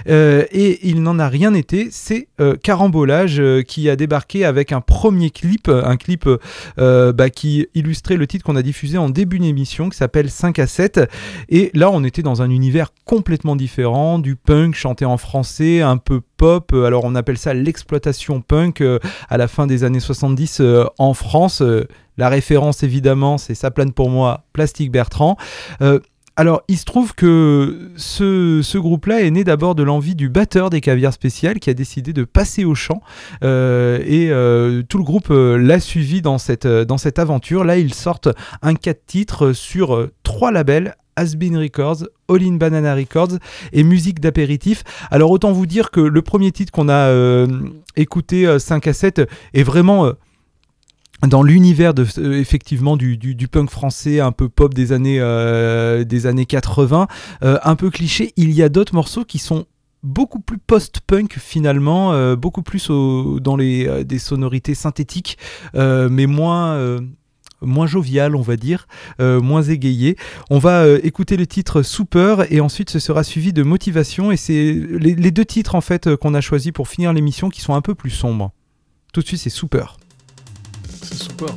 Euh, 0.09 0.45
et 0.51 0.89
il 0.89 1.03
n'en 1.03 1.19
a 1.19 1.29
rien 1.29 1.55
été. 1.55 1.89
C'est 1.91 2.29
euh, 2.41 2.57
Carambolage 2.57 3.41
euh, 3.41 3.63
qui 3.63 3.89
a 3.89 3.97
débarqué 3.97 4.45
avec 4.45 4.73
un 4.73 4.81
premier 4.81 5.31
clip, 5.31 5.69
un 5.69 5.97
clip 5.97 6.29
euh, 6.79 7.13
bah, 7.13 7.31
qui 7.31 7.69
illustrait 7.75 8.17
le 8.17 8.27
titre 8.27 8.45
qu'on 8.45 8.57
a 8.57 8.63
diffusé 8.63 8.99
en 8.99 9.09
début 9.09 9.39
d'émission 9.39 9.89
qui 9.89 9.97
s'appelle 9.97 10.31
5 10.31 10.59
à 10.59 10.67
7. 10.67 11.01
Et 11.49 11.71
là, 11.75 11.91
on 11.91 12.05
était 12.05 12.23
dans 12.23 12.43
un 12.43 12.51
univers 12.51 12.91
complètement 13.05 13.57
différent, 13.57 14.19
du 14.19 14.37
punk 14.37 14.75
chanté 14.75 15.05
en 15.05 15.17
français, 15.23 15.81
un 15.81 15.97
peu 15.97 16.21
pop. 16.37 16.73
Euh, 16.75 16.85
Alors, 16.85 17.05
on 17.05 17.15
appelle 17.15 17.39
ça 17.39 17.55
l'exploitation 17.55 18.43
punk 18.43 18.81
euh, 18.81 18.99
à 19.31 19.39
la 19.39 19.49
fin 19.49 19.67
des 19.67 19.85
années 19.85 20.01
70 20.01 20.61
euh, 20.61 20.85
en 20.99 21.15
France. 21.15 21.63
La 22.19 22.29
référence, 22.29 22.83
évidemment, 22.83 23.39
c'est 23.39 23.55
Ça 23.55 23.71
plane 23.71 23.93
pour 23.93 24.11
moi, 24.11 24.45
Plastique 24.53 24.91
Bertrand. 24.91 25.37
Alors, 26.35 26.63
il 26.67 26.79
se 26.79 26.85
trouve 26.87 27.15
que 27.15 27.91
ce, 27.97 28.61
ce 28.63 28.79
groupe-là 28.79 29.21
est 29.21 29.31
né 29.31 29.45
d'abord 29.45 29.75
de 29.75 29.83
l'envie 29.83 30.15
du 30.15 30.31
batteur 30.31 30.71
des 30.71 30.81
Caviars 30.81 31.13
Spécial 31.13 31.59
qui 31.61 31.69
a 31.69 31.75
décidé 31.75 32.15
de 32.15 32.25
passer 32.25 32.65
au 32.65 32.75
chant 32.75 33.03
et 33.43 34.31
tout 34.89 34.99
le 34.99 35.05
groupe 35.05 35.29
l'a 35.31 35.81
suivi 35.81 36.23
dans 36.23 36.39
cette, 36.39 36.67
dans 36.67 36.99
cette 36.99 37.19
aventure. 37.19 37.65
Là, 37.65 37.77
ils 37.77 37.93
sortent 37.93 38.29
un 38.63 38.75
4 38.75 39.07
titres 39.07 39.53
sur 39.53 40.09
trois 40.23 40.53
labels. 40.53 40.95
Asbin 41.17 41.59
Records, 41.59 42.05
All 42.29 42.43
in 42.43 42.57
Banana 42.57 42.95
Records 42.95 43.39
et 43.73 43.83
Musique 43.83 44.21
d'apéritif. 44.21 44.85
Alors 45.11 45.31
autant 45.31 45.53
vous 45.53 45.67
dire 45.67 45.91
que 45.91 46.01
le 46.01 46.23
premier 46.23 46.53
titre 46.53 46.73
qu'on 46.73 46.89
a 46.89 47.09
euh, 47.09 47.47
écouté 47.97 48.47
euh, 48.47 48.59
5 48.59 48.87
à 48.87 48.93
7 48.93 49.23
est 49.55 49.63
vraiment 49.63 50.07
euh, 50.07 50.13
dans 51.27 51.43
l'univers 51.43 51.93
euh, 51.99 52.33
effectivement 52.33 52.97
du, 52.97 53.49
punk 53.51 53.71
français 53.71 54.21
un 54.21 54.33
peu 54.33 54.49
pop 54.49 54.75
des 54.75 54.93
années 54.93 55.21
euh, 55.21 56.05
des 56.05 56.27
années 56.27 56.47
80 56.47 57.07
euh, 57.43 57.59
un 57.63 57.77
peu 57.77 57.91
cliché 57.91 58.33
il 58.37 58.53
y 58.53 58.63
a 58.63 58.69
d'autres 58.69 58.95
morceaux 58.95 59.25
qui 59.25 59.39
sont 59.39 59.67
beaucoup 60.03 60.41
plus 60.41 60.59
post-punk 60.59 61.39
finalement 61.39 62.13
euh, 62.13 62.35
beaucoup 62.35 62.63
plus 62.63 62.89
dans 62.89 63.57
les 63.57 63.87
euh, 63.87 64.05
des 64.05 64.19
sonorités 64.19 64.75
synthétiques 64.75 65.39
euh, 65.75 66.09
mais 66.11 66.27
moins 66.27 66.73
euh, 66.75 67.01
moins 67.63 67.87
jovial, 67.87 68.37
on 68.37 68.43
va 68.43 68.57
dire, 68.57 68.87
euh, 69.21 69.41
moins 69.41 69.63
égayé. 69.63 70.17
On 70.51 70.59
va 70.59 70.83
euh, 70.83 71.01
écouter 71.03 71.37
le 71.37 71.47
titre 71.47 71.83
Super 71.83 72.53
et 72.53 72.61
ensuite 72.61 72.91
ce 72.91 72.99
sera 72.99 73.25
suivi 73.25 73.53
de 73.53 73.63
Motivation 73.63 74.33
et 74.33 74.37
c'est 74.37 74.73
les, 74.73 75.31
deux 75.31 75.45
titres 75.45 75.75
en 75.75 75.81
fait 75.81 76.07
euh, 76.07 76.17
qu'on 76.17 76.35
a 76.35 76.41
choisis 76.41 76.73
pour 76.73 76.89
finir 76.89 77.13
l'émission 77.13 77.49
qui 77.49 77.61
sont 77.61 77.75
un 77.75 77.81
peu 77.81 77.95
plus 77.95 78.11
sombres. 78.11 78.53
Tout 79.13 79.21
de 79.21 79.27
suite 79.27 79.41
c'est 79.41 79.51
Super. 79.51 79.97
C'est 81.03 81.15
super. 81.15 81.49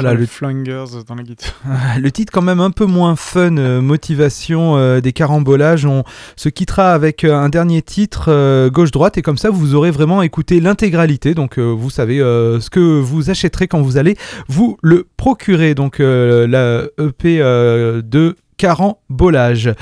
Voilà, 0.00 0.14
le 0.14 0.20
le 0.20 0.26
flangers 0.26 0.84
dans 1.06 1.14
la 1.14 1.22
guitare. 1.22 1.54
Le 1.98 2.10
titre 2.10 2.32
quand 2.32 2.42
même 2.42 2.60
un 2.60 2.70
peu 2.70 2.86
moins 2.86 3.16
fun, 3.16 3.56
euh, 3.56 3.80
motivation 3.80 4.76
euh, 4.76 5.00
des 5.00 5.12
carambolages. 5.12 5.84
On 5.86 6.04
se 6.36 6.48
quittera 6.48 6.92
avec 6.92 7.24
euh, 7.24 7.34
un 7.34 7.48
dernier 7.48 7.82
titre 7.82 8.26
euh, 8.28 8.70
gauche-droite 8.70 9.18
et 9.18 9.22
comme 9.22 9.38
ça 9.38 9.50
vous 9.50 9.74
aurez 9.74 9.90
vraiment 9.90 10.22
écouté 10.22 10.60
l'intégralité. 10.60 11.34
Donc 11.34 11.58
vous 11.58 11.90
savez 11.90 12.18
ce 12.18 12.70
que 12.70 12.80
vous 12.80 13.30
achèterez 13.30 13.68
quand 13.68 13.80
vous 13.80 13.96
allez 13.96 14.16
vous 14.48 14.78
le 14.82 15.06
procurer. 15.16 15.74
Donc 15.74 15.98
la 15.98 16.84
EP 16.98 17.38
de 17.38 18.36
carambolage. 18.60 19.72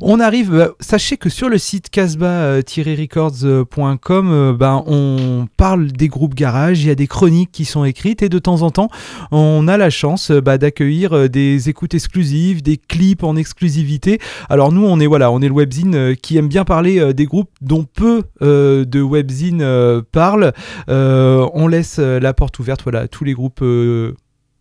On 0.00 0.18
arrive, 0.18 0.56
bah, 0.56 0.70
sachez 0.80 1.18
que 1.18 1.28
sur 1.28 1.50
le 1.50 1.58
site 1.58 1.90
casbah-records.com, 1.90 4.30
euh, 4.32 4.54
ben, 4.54 4.82
on 4.86 5.46
parle 5.58 5.92
des 5.92 6.08
groupes 6.08 6.34
garage, 6.34 6.80
il 6.80 6.86
y 6.86 6.90
a 6.90 6.94
des 6.94 7.06
chroniques 7.06 7.52
qui 7.52 7.66
sont 7.66 7.84
écrites 7.84 8.22
et 8.22 8.30
de 8.30 8.38
temps 8.38 8.62
en 8.62 8.70
temps, 8.70 8.88
on 9.32 9.68
a 9.68 9.76
la 9.76 9.90
chance 9.90 10.30
euh, 10.30 10.40
bah, 10.40 10.56
d'accueillir 10.56 11.12
euh, 11.12 11.28
des 11.28 11.68
écoutes 11.68 11.92
exclusives, 11.92 12.62
des 12.62 12.78
clips 12.78 13.22
en 13.22 13.36
exclusivité. 13.36 14.18
Alors 14.48 14.72
nous, 14.72 14.86
on 14.86 14.98
est 14.98 15.06
voilà, 15.06 15.30
on 15.30 15.42
est 15.42 15.48
le 15.48 15.54
webzine 15.54 16.16
qui 16.16 16.38
aime 16.38 16.48
bien 16.48 16.64
parler 16.64 17.12
des 17.12 17.26
groupes 17.26 17.50
dont 17.60 17.84
peu 17.84 18.22
de 18.40 19.02
webzine 19.02 19.60
euh, 19.60 20.00
parlent. 20.10 20.54
On 20.88 21.68
laisse 21.68 21.98
la 21.98 22.32
porte 22.32 22.58
ouverte, 22.60 22.82
voilà, 22.82 23.08
tous 23.08 23.24
les 23.24 23.34
groupes. 23.34 23.62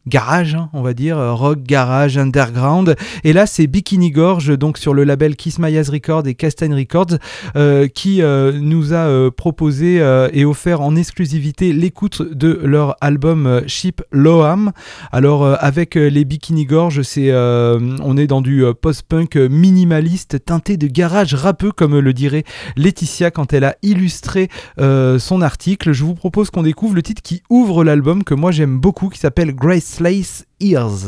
Garage, 0.08 0.56
hein, 0.56 0.70
on 0.74 0.82
va 0.82 0.94
dire, 0.94 1.18
euh, 1.18 1.34
rock, 1.34 1.60
garage, 1.64 2.18
underground. 2.18 2.96
Et 3.24 3.34
là, 3.34 3.46
c'est 3.46 3.68
Bikini 3.68 4.12
Gorge, 4.12 4.58
donc 4.58 4.78
sur 4.78 4.94
le 4.94 5.04
label 5.04 5.36
Kiss 5.36 5.60
My 5.60 5.78
Ass 5.78 5.90
Records 5.90 6.28
et 6.28 6.34
Castagne 6.34 6.74
Records, 6.74 7.18
euh, 7.56 7.88
qui 7.88 8.22
euh, 8.22 8.54
nous 8.60 8.94
a 8.94 9.32
proposé 9.32 10.02
et 10.34 10.46
offert 10.46 10.82
en 10.82 10.96
exclusivité 10.96 11.74
l'écoute 11.74 12.22
de 12.22 12.60
leur 12.64 12.96
album 13.02 13.62
Ship 13.68 14.02
Loam. 14.12 14.72
Alors, 15.12 15.46
avec 15.46 15.96
les 15.96 16.26
Bikini 16.26 16.66
Gorge, 16.66 17.02
on 17.18 18.18
est 18.18 18.28
dans 18.28 18.42
du 18.42 18.64
post-punk 18.80 19.36
minimaliste, 19.36 20.44
teinté 20.46 20.78
de 20.78 20.88
garage 20.88 21.34
rappeux, 21.34 21.72
comme 21.72 21.98
le 22.00 22.14
dirait 22.14 22.44
Laetitia 22.76 23.32
quand 23.32 23.54
elle 23.54 23.64
a 23.64 23.76
illustré 23.82 24.50
son 24.78 25.42
article. 25.42 25.92
Je 25.92 26.04
vous 26.04 26.16
propose 26.16 26.50
qu'on 26.50 26.64
découvre 26.64 26.96
le 26.96 27.04
titre 27.04 27.22
qui 27.22 27.42
ouvre 27.50 27.84
l'album, 27.84 28.24
que 28.24 28.34
moi 28.34 28.52
j'aime 28.52 28.80
beaucoup, 28.80 29.10
qui 29.10 29.20
s'appelle 29.20 29.54
Slays 29.92 30.46
Ears. 30.62 31.06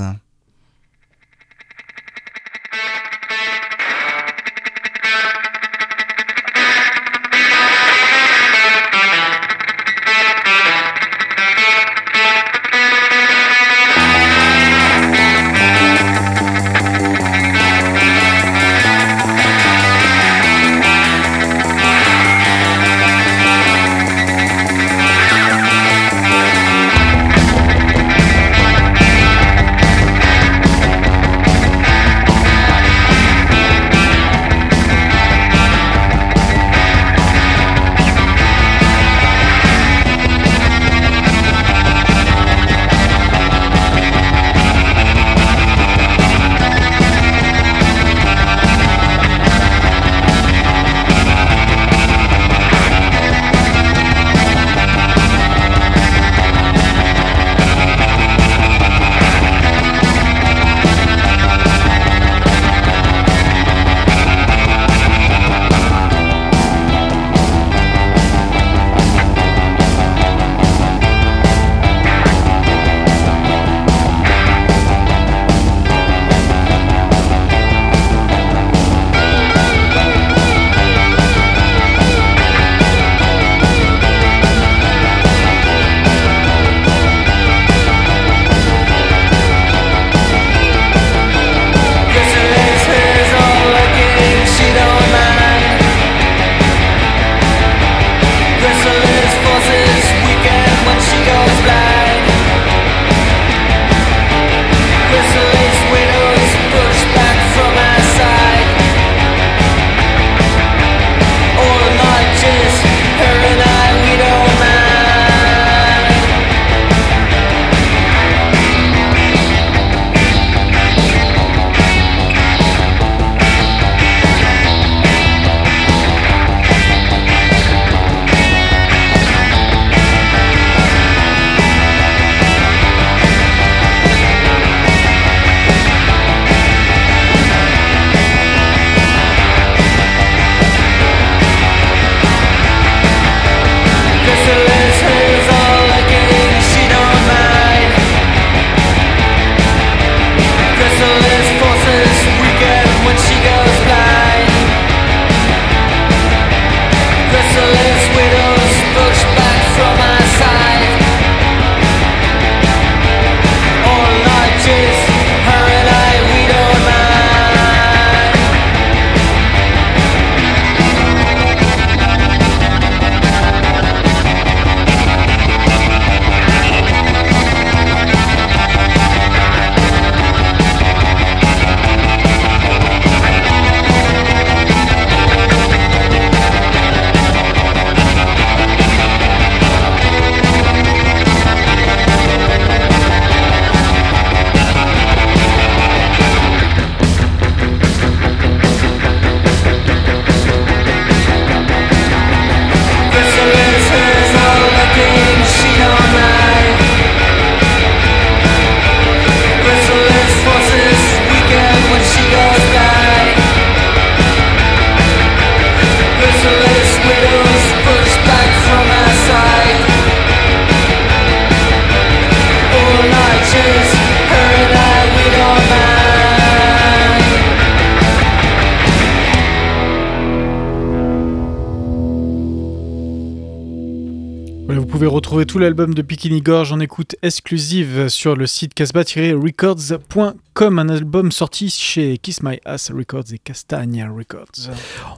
Vous 234.67 234.85
pouvez 234.85 235.07
retrouver 235.07 235.45
tout 235.45 235.59
l'album 235.59 235.93
de 235.93 236.01
Bikini 236.01 236.41
Gorge 236.41 236.71
en 236.71 236.79
écoute 236.79 237.15
exclusive 237.21 238.07
sur 238.07 238.35
le 238.35 238.47
site 238.47 238.73
casbah-records.com, 238.73 240.79
un 240.79 240.89
album 240.89 241.31
sorti 241.31 241.69
chez 241.69 242.17
Kiss 242.17 242.41
My 242.41 242.59
Ass 242.65 242.91
Records 242.91 243.33
et 243.33 243.39
Castagna 243.39 244.09
Records. 244.09 244.69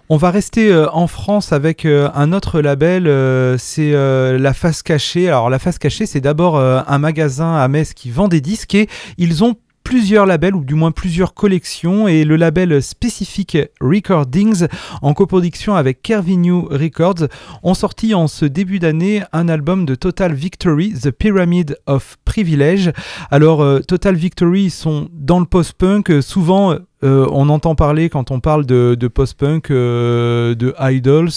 On 0.10 0.18
va 0.18 0.32
rester 0.32 0.72
euh, 0.72 0.90
en 0.92 1.08
France 1.08 1.54
avec 1.54 1.86
euh, 1.86 2.10
un 2.16 2.34
autre 2.34 2.60
label, 2.60 3.08
euh, 3.08 3.58
c'est 3.58 3.92
La 3.92 4.54
Face 4.54 4.84
Cachée. 4.84 5.28
Alors 5.28 5.50
La 5.50 5.60
Face 5.60 5.78
Cachée, 5.78 6.06
c'est 6.06 6.22
d'abord 6.22 6.58
un 6.58 6.98
magasin 6.98 7.56
à 7.56 7.68
Metz 7.68 7.94
qui 7.94 8.12
vend 8.12 8.28
des 8.28 8.42
disques 8.42 8.76
et 8.76 8.88
ils 9.18 9.44
ont 9.44 9.56
plusieurs 9.86 10.26
labels 10.26 10.56
ou 10.56 10.66
du 10.66 10.74
moins 10.74 10.92
plusieurs 10.92 11.36
collections 11.36 12.08
et 12.08 12.26
le 12.26 12.36
label 12.36 12.82
spécifique 12.82 13.58
Recordings 13.80 14.66
en 15.04 15.14
coproduction 15.14 15.76
avec 15.76 16.02
Kervinue 16.02 16.66
Records 16.72 17.28
ont 17.62 17.76
sorti 17.76 18.16
en 18.16 18.28
ce 18.28 18.46
début 18.46 18.80
d'année 18.80 19.22
un 19.32 19.48
album 19.48 19.86
de 19.86 19.94
Total 19.94 20.34
Victory, 20.34 20.94
The 20.94 21.12
Pyramid 21.12 21.78
of 21.86 22.18
Privilege. 22.26 22.92
Alors 23.30 23.62
euh, 23.62 23.80
Total 23.80 24.16
Victory 24.16 24.72
sont 24.72 25.08
dans 25.14 25.40
le 25.40 25.46
post-punk, 25.46 26.12
souvent 26.22 26.76
euh, 27.04 27.28
on 27.32 27.48
entend 27.50 27.76
parler 27.76 28.10
quand 28.10 28.32
on 28.32 28.40
parle 28.40 28.66
de, 28.66 29.08
post-punk 29.08 29.70
euh, 29.70 30.56
de 30.56 30.74
Idols. 30.80 31.30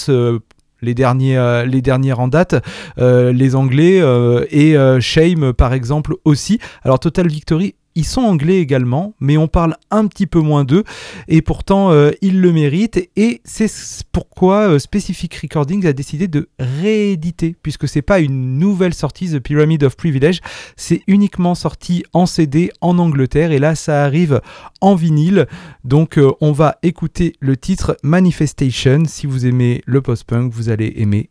les 0.80 0.94
derniers, 0.94 1.64
les 1.66 1.82
dernières 1.82 2.20
en 2.20 2.28
date, 2.28 2.54
les 2.96 3.54
Anglais 3.54 4.02
et 4.50 4.74
Shame 5.00 5.52
par 5.52 5.74
exemple 5.74 6.14
aussi. 6.24 6.60
Alors 6.82 6.98
Total 6.98 7.28
Victory, 7.28 7.74
ils 7.98 8.04
sont 8.04 8.20
anglais 8.20 8.60
également, 8.60 9.14
mais 9.18 9.36
on 9.36 9.48
parle 9.48 9.74
un 9.90 10.06
petit 10.06 10.28
peu 10.28 10.38
moins 10.38 10.62
d'eux 10.62 10.84
et 11.26 11.42
pourtant 11.42 11.90
euh, 11.90 12.12
ils 12.22 12.40
le 12.40 12.52
méritent 12.52 13.10
et 13.16 13.40
c'est 13.44 13.68
pourquoi 14.12 14.68
euh, 14.68 14.78
Specific 14.78 15.34
Recordings 15.34 15.84
a 15.84 15.92
décidé 15.92 16.28
de 16.28 16.48
rééditer 16.60 17.56
puisque 17.60 17.88
c'est 17.88 18.02
pas 18.02 18.20
une 18.20 18.60
nouvelle 18.60 18.94
sortie 18.94 19.28
The 19.28 19.40
Pyramid 19.40 19.82
of 19.82 19.96
Privilege, 19.96 20.38
c'est 20.76 21.02
uniquement 21.08 21.56
sorti 21.56 22.04
en 22.12 22.26
CD 22.26 22.70
en 22.80 23.00
Angleterre 23.00 23.50
et 23.50 23.58
là 23.58 23.74
ça 23.74 24.04
arrive 24.04 24.42
en 24.80 24.94
vinyle. 24.94 25.48
Donc 25.82 26.18
euh, 26.18 26.30
on 26.40 26.52
va 26.52 26.76
écouter 26.84 27.32
le 27.40 27.56
titre 27.56 27.96
Manifestation. 28.04 29.02
Si 29.06 29.26
vous 29.26 29.44
aimez 29.44 29.82
le 29.86 30.00
post-punk, 30.02 30.52
vous 30.52 30.68
allez 30.68 30.92
aimer 30.98 31.28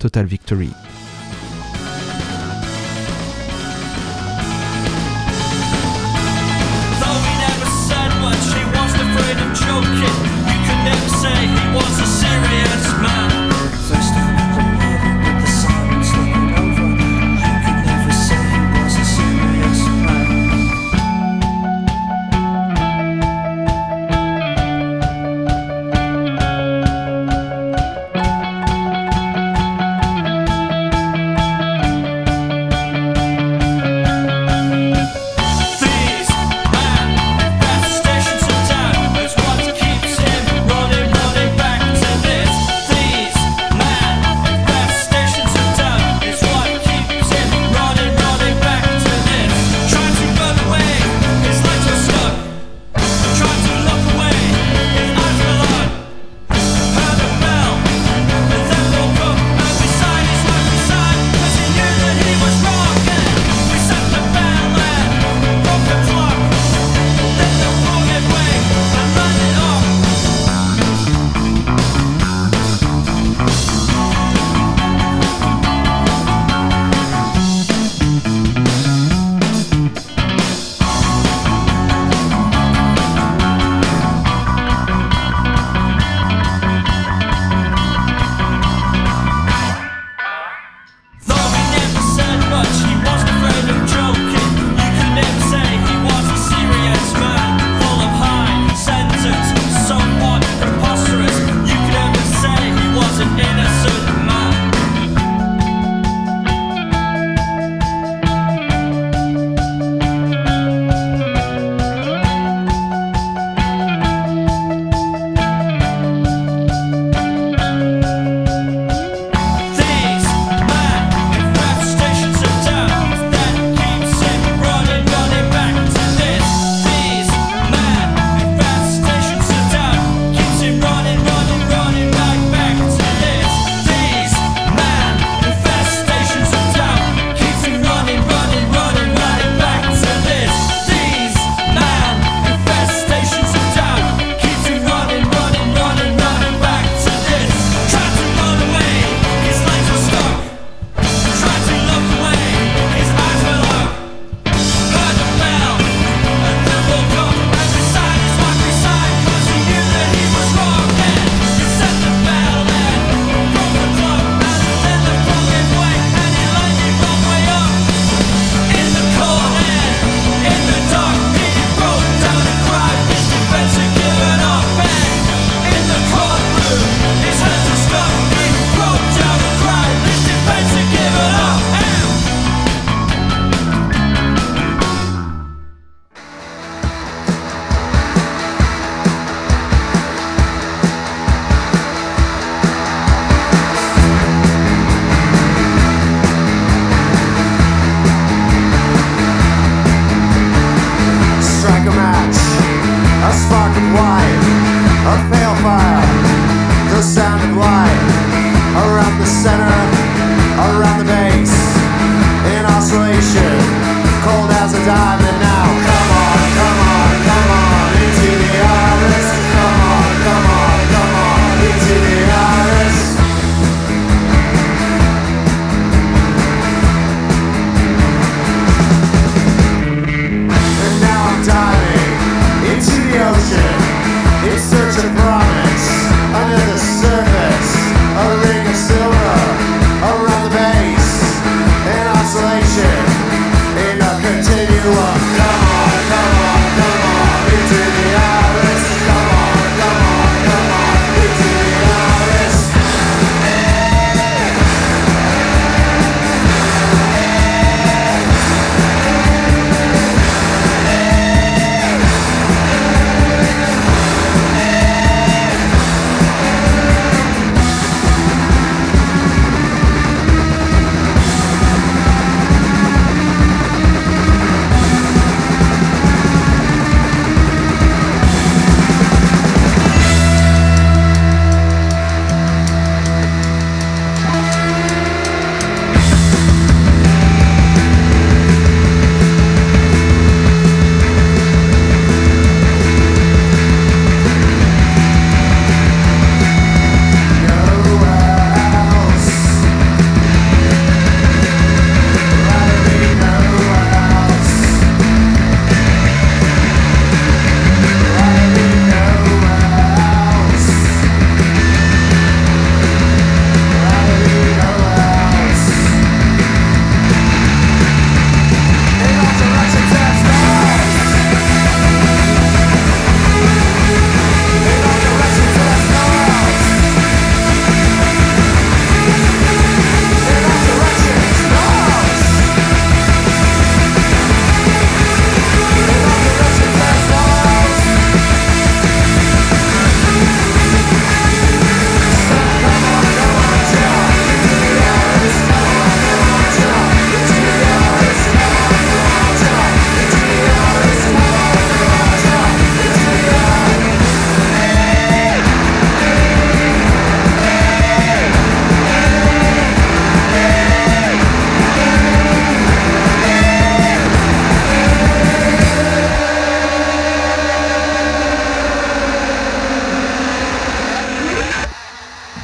Total 0.00 0.26
Victory. 0.26 0.70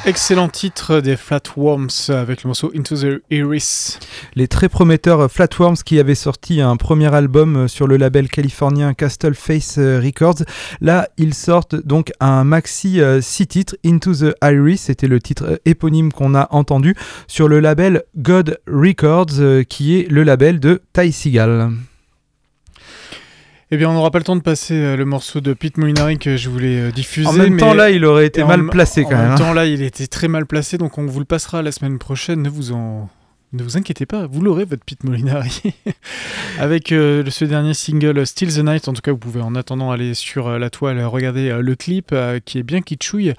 Excellent 0.06 0.48
titre 0.48 1.00
des 1.00 1.16
Flatworms 1.16 1.88
avec 2.10 2.44
le 2.44 2.48
morceau 2.48 2.70
Into 2.76 2.94
the 2.94 3.22
Iris. 3.28 3.98
Les 4.36 4.46
très 4.46 4.68
prometteurs 4.68 5.28
Flatworms 5.28 5.78
qui 5.84 5.98
avaient 5.98 6.14
sorti 6.14 6.60
un 6.60 6.76
premier 6.76 7.12
album 7.12 7.56
euh, 7.56 7.66
sur 7.68 7.88
le 7.88 7.96
label 7.96 8.28
californien 8.28 8.94
Castle 8.94 9.34
Face 9.34 9.78
euh, 9.78 10.00
Records. 10.00 10.44
Là, 10.80 11.08
ils 11.18 11.34
sortent 11.34 11.74
donc 11.74 12.12
un 12.20 12.44
maxi 12.44 13.00
6 13.20 13.46
titres, 13.48 13.76
Into 13.84 14.14
the 14.14 14.34
Iris, 14.44 14.82
c'était 14.82 15.08
le 15.08 15.20
titre 15.20 15.44
euh, 15.44 15.56
éponyme 15.64 16.12
qu'on 16.12 16.36
a 16.36 16.46
entendu, 16.52 16.94
sur 17.26 17.48
le 17.48 17.58
label 17.58 18.04
God 18.16 18.60
Records, 18.68 19.40
euh, 19.40 19.64
qui 19.64 19.98
est 19.98 20.08
le 20.08 20.22
label 20.22 20.60
de 20.60 20.82
Ty 20.92 21.10
Seagal. 21.10 21.72
Eh 23.72 23.76
bien, 23.76 23.90
on 23.90 23.94
n'aura 23.94 24.12
pas 24.12 24.18
le 24.18 24.24
temps 24.24 24.36
de 24.36 24.42
passer 24.42 24.74
euh, 24.74 24.96
le 24.96 25.04
morceau 25.04 25.40
de 25.40 25.52
Pete 25.52 25.76
Molinari 25.76 26.18
que 26.18 26.36
je 26.36 26.48
voulais 26.48 26.82
euh, 26.82 26.92
diffuser. 26.92 27.26
En 27.26 27.32
même 27.32 27.54
mais- 27.54 27.60
temps, 27.60 27.74
là, 27.74 27.90
il 27.90 28.04
aurait 28.04 28.26
été 28.26 28.44
en 28.44 28.46
mal 28.46 28.66
placé 28.68 29.04
en 29.04 29.08
quand 29.08 29.16
même. 29.16 29.22
même 29.22 29.32
hein. 29.32 29.34
temps, 29.36 29.52
là, 29.52 29.66
il 29.66 29.82
était 29.82 30.06
très 30.06 30.28
mal 30.28 30.46
placé, 30.46 30.78
donc 30.78 30.98
on 30.98 31.06
vous 31.06 31.18
le 31.18 31.24
passera 31.24 31.62
la 31.62 31.72
semaine 31.72 31.98
prochaine. 31.98 32.42
Ne 32.42 32.48
vous 32.48 32.70
en. 32.72 33.08
Ne 33.56 33.62
vous 33.62 33.78
inquiétez 33.78 34.04
pas, 34.04 34.26
vous 34.26 34.42
l'aurez 34.42 34.66
votre 34.66 34.84
Pete 34.84 35.02
Molinari. 35.02 35.62
Avec 36.58 36.92
euh, 36.92 37.24
ce 37.30 37.46
dernier 37.46 37.72
single 37.72 38.26
Still 38.26 38.52
the 38.52 38.58
Night, 38.58 38.86
en 38.86 38.92
tout 38.92 39.00
cas, 39.00 39.12
vous 39.12 39.16
pouvez 39.16 39.40
en 39.40 39.54
attendant 39.54 39.90
aller 39.90 40.12
sur 40.12 40.48
euh, 40.48 40.58
la 40.58 40.68
toile, 40.68 40.98
euh, 40.98 41.08
regarder 41.08 41.48
euh, 41.48 41.62
le 41.62 41.74
clip 41.74 42.10
euh, 42.12 42.38
qui 42.44 42.58
est 42.58 42.62
bien 42.62 42.82
kitschouille. 42.82 43.32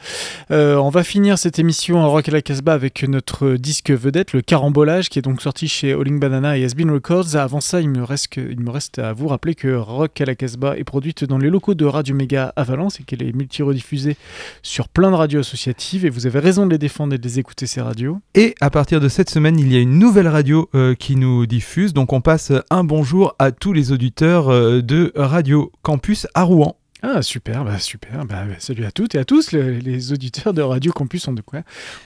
Euh, 0.50 0.76
on 0.78 0.90
va 0.90 1.04
finir 1.04 1.38
cette 1.38 1.60
émission 1.60 2.00
en 2.00 2.10
Rock 2.10 2.30
à 2.30 2.32
la 2.32 2.42
Casbah 2.42 2.74
avec 2.74 3.04
notre 3.04 3.58
disque 3.58 3.92
vedette, 3.92 4.34
le 4.34 4.42
Carambolage, 4.42 5.10
qui 5.10 5.20
est 5.20 5.22
donc 5.22 5.40
sorti 5.40 5.68
chez 5.68 5.94
Alling 5.94 6.20
Banana 6.20 6.58
et 6.58 6.66
Has-Been 6.66 6.90
Records. 6.90 7.36
Avant 7.36 7.62
ça, 7.62 7.80
il 7.80 7.90
me, 7.90 8.04
reste 8.04 8.38
il 8.38 8.60
me 8.60 8.72
reste 8.72 8.98
à 8.98 9.14
vous 9.14 9.28
rappeler 9.28 9.54
que 9.54 9.76
Rock 9.76 10.20
à 10.20 10.26
la 10.26 10.34
Casbah 10.34 10.80
est 10.80 10.84
produite 10.84 11.26
dans 11.26 11.38
les 11.38 11.52
locaux 11.52 11.76
de 11.76 11.86
Radio 11.86 12.16
Méga 12.16 12.54
à 12.56 12.64
Valence 12.64 13.00
et 13.00 13.04
qu'elle 13.04 13.22
est 13.22 13.36
multi-rediffusée 13.36 14.18
sur 14.64 14.90
plein 14.90 15.12
de 15.12 15.16
radios 15.16 15.42
associatives. 15.42 16.06
Et 16.06 16.10
vous 16.10 16.26
avez 16.26 16.40
raison 16.40 16.66
de 16.66 16.72
les 16.72 16.80
défendre 16.80 17.14
et 17.14 17.20
de 17.20 17.24
les 17.24 17.38
écouter, 17.38 17.68
ces 17.68 17.82
radios. 17.82 18.20
Et 18.34 18.56
à 18.62 18.72
partir 18.72 19.00
de 19.00 19.10
cette 19.10 19.30
semaine, 19.30 19.60
il 19.60 19.72
y 19.72 19.76
a 19.76 19.80
une 19.80 20.00
nouvelle 20.00 20.07
radio 20.16 20.70
euh, 20.74 20.96
qui 20.96 21.16
nous 21.16 21.46
diffuse. 21.46 21.94
Donc 21.94 22.14
on 22.14 22.22
passe 22.22 22.52
un 22.70 22.84
bonjour 22.84 23.36
à 23.40 23.52
tous 23.52 23.74
les 23.74 23.92
auditeurs 23.92 24.50
euh, 24.50 24.82
de 24.82 25.12
Radio 25.16 25.72
Campus 25.82 26.28
à 26.34 26.44
Rouen. 26.44 26.78
Ah, 27.04 27.22
super, 27.22 27.64
bah, 27.64 27.78
super. 27.78 28.26
Bah, 28.26 28.46
bah, 28.48 28.56
salut 28.58 28.84
à 28.86 28.92
toutes 28.92 29.14
et 29.14 29.20
à 29.20 29.26
tous, 29.26 29.52
le- 29.52 29.74
les 29.74 30.14
auditeurs 30.14 30.52
de 30.54 30.64
Radio 30.64 30.92
Campus 30.92 31.28
ont 31.28 31.34
de 31.34 31.42
quoi. 31.42 31.60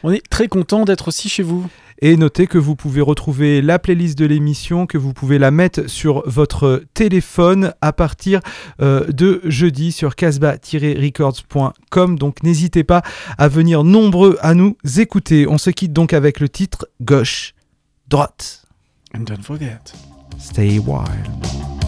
On 0.04 0.12
est 0.12 0.22
très 0.30 0.50
content 0.50 0.84
d'être 0.84 1.08
aussi 1.08 1.30
chez 1.30 1.44
vous. 1.44 1.66
Et 2.04 2.18
notez 2.18 2.48
que 2.48 2.58
vous 2.58 2.76
pouvez 2.76 3.00
retrouver 3.00 3.62
la 3.62 3.78
playlist 3.80 4.18
de 4.18 4.26
l'émission, 4.26 4.88
que 4.88 4.98
vous 4.98 5.14
pouvez 5.14 5.38
la 5.38 5.52
mettre 5.52 5.88
sur 5.88 6.24
votre 6.28 6.84
téléphone 6.96 7.74
à 7.80 7.94
partir 7.94 8.40
euh, 8.82 9.06
de 9.12 9.40
jeudi 9.46 9.92
sur 9.92 10.16
casbah-records.com. 10.16 12.18
Donc 12.18 12.42
n'hésitez 12.44 12.84
pas 12.84 13.04
à 13.38 13.48
venir 13.48 13.84
nombreux 13.84 14.38
à 14.42 14.56
nous 14.56 14.76
écouter. 14.98 15.46
On 15.48 15.60
se 15.60 15.70
quitte 15.70 15.94
donc 15.94 16.14
avec 16.14 16.40
le 16.40 16.50
titre 16.50 16.88
Gauche, 17.02 17.54
droite. 18.12 18.60
And 19.14 19.26
don't 19.26 19.42
forget. 19.42 19.94
Stay 20.38 20.80
wild. 20.80 21.81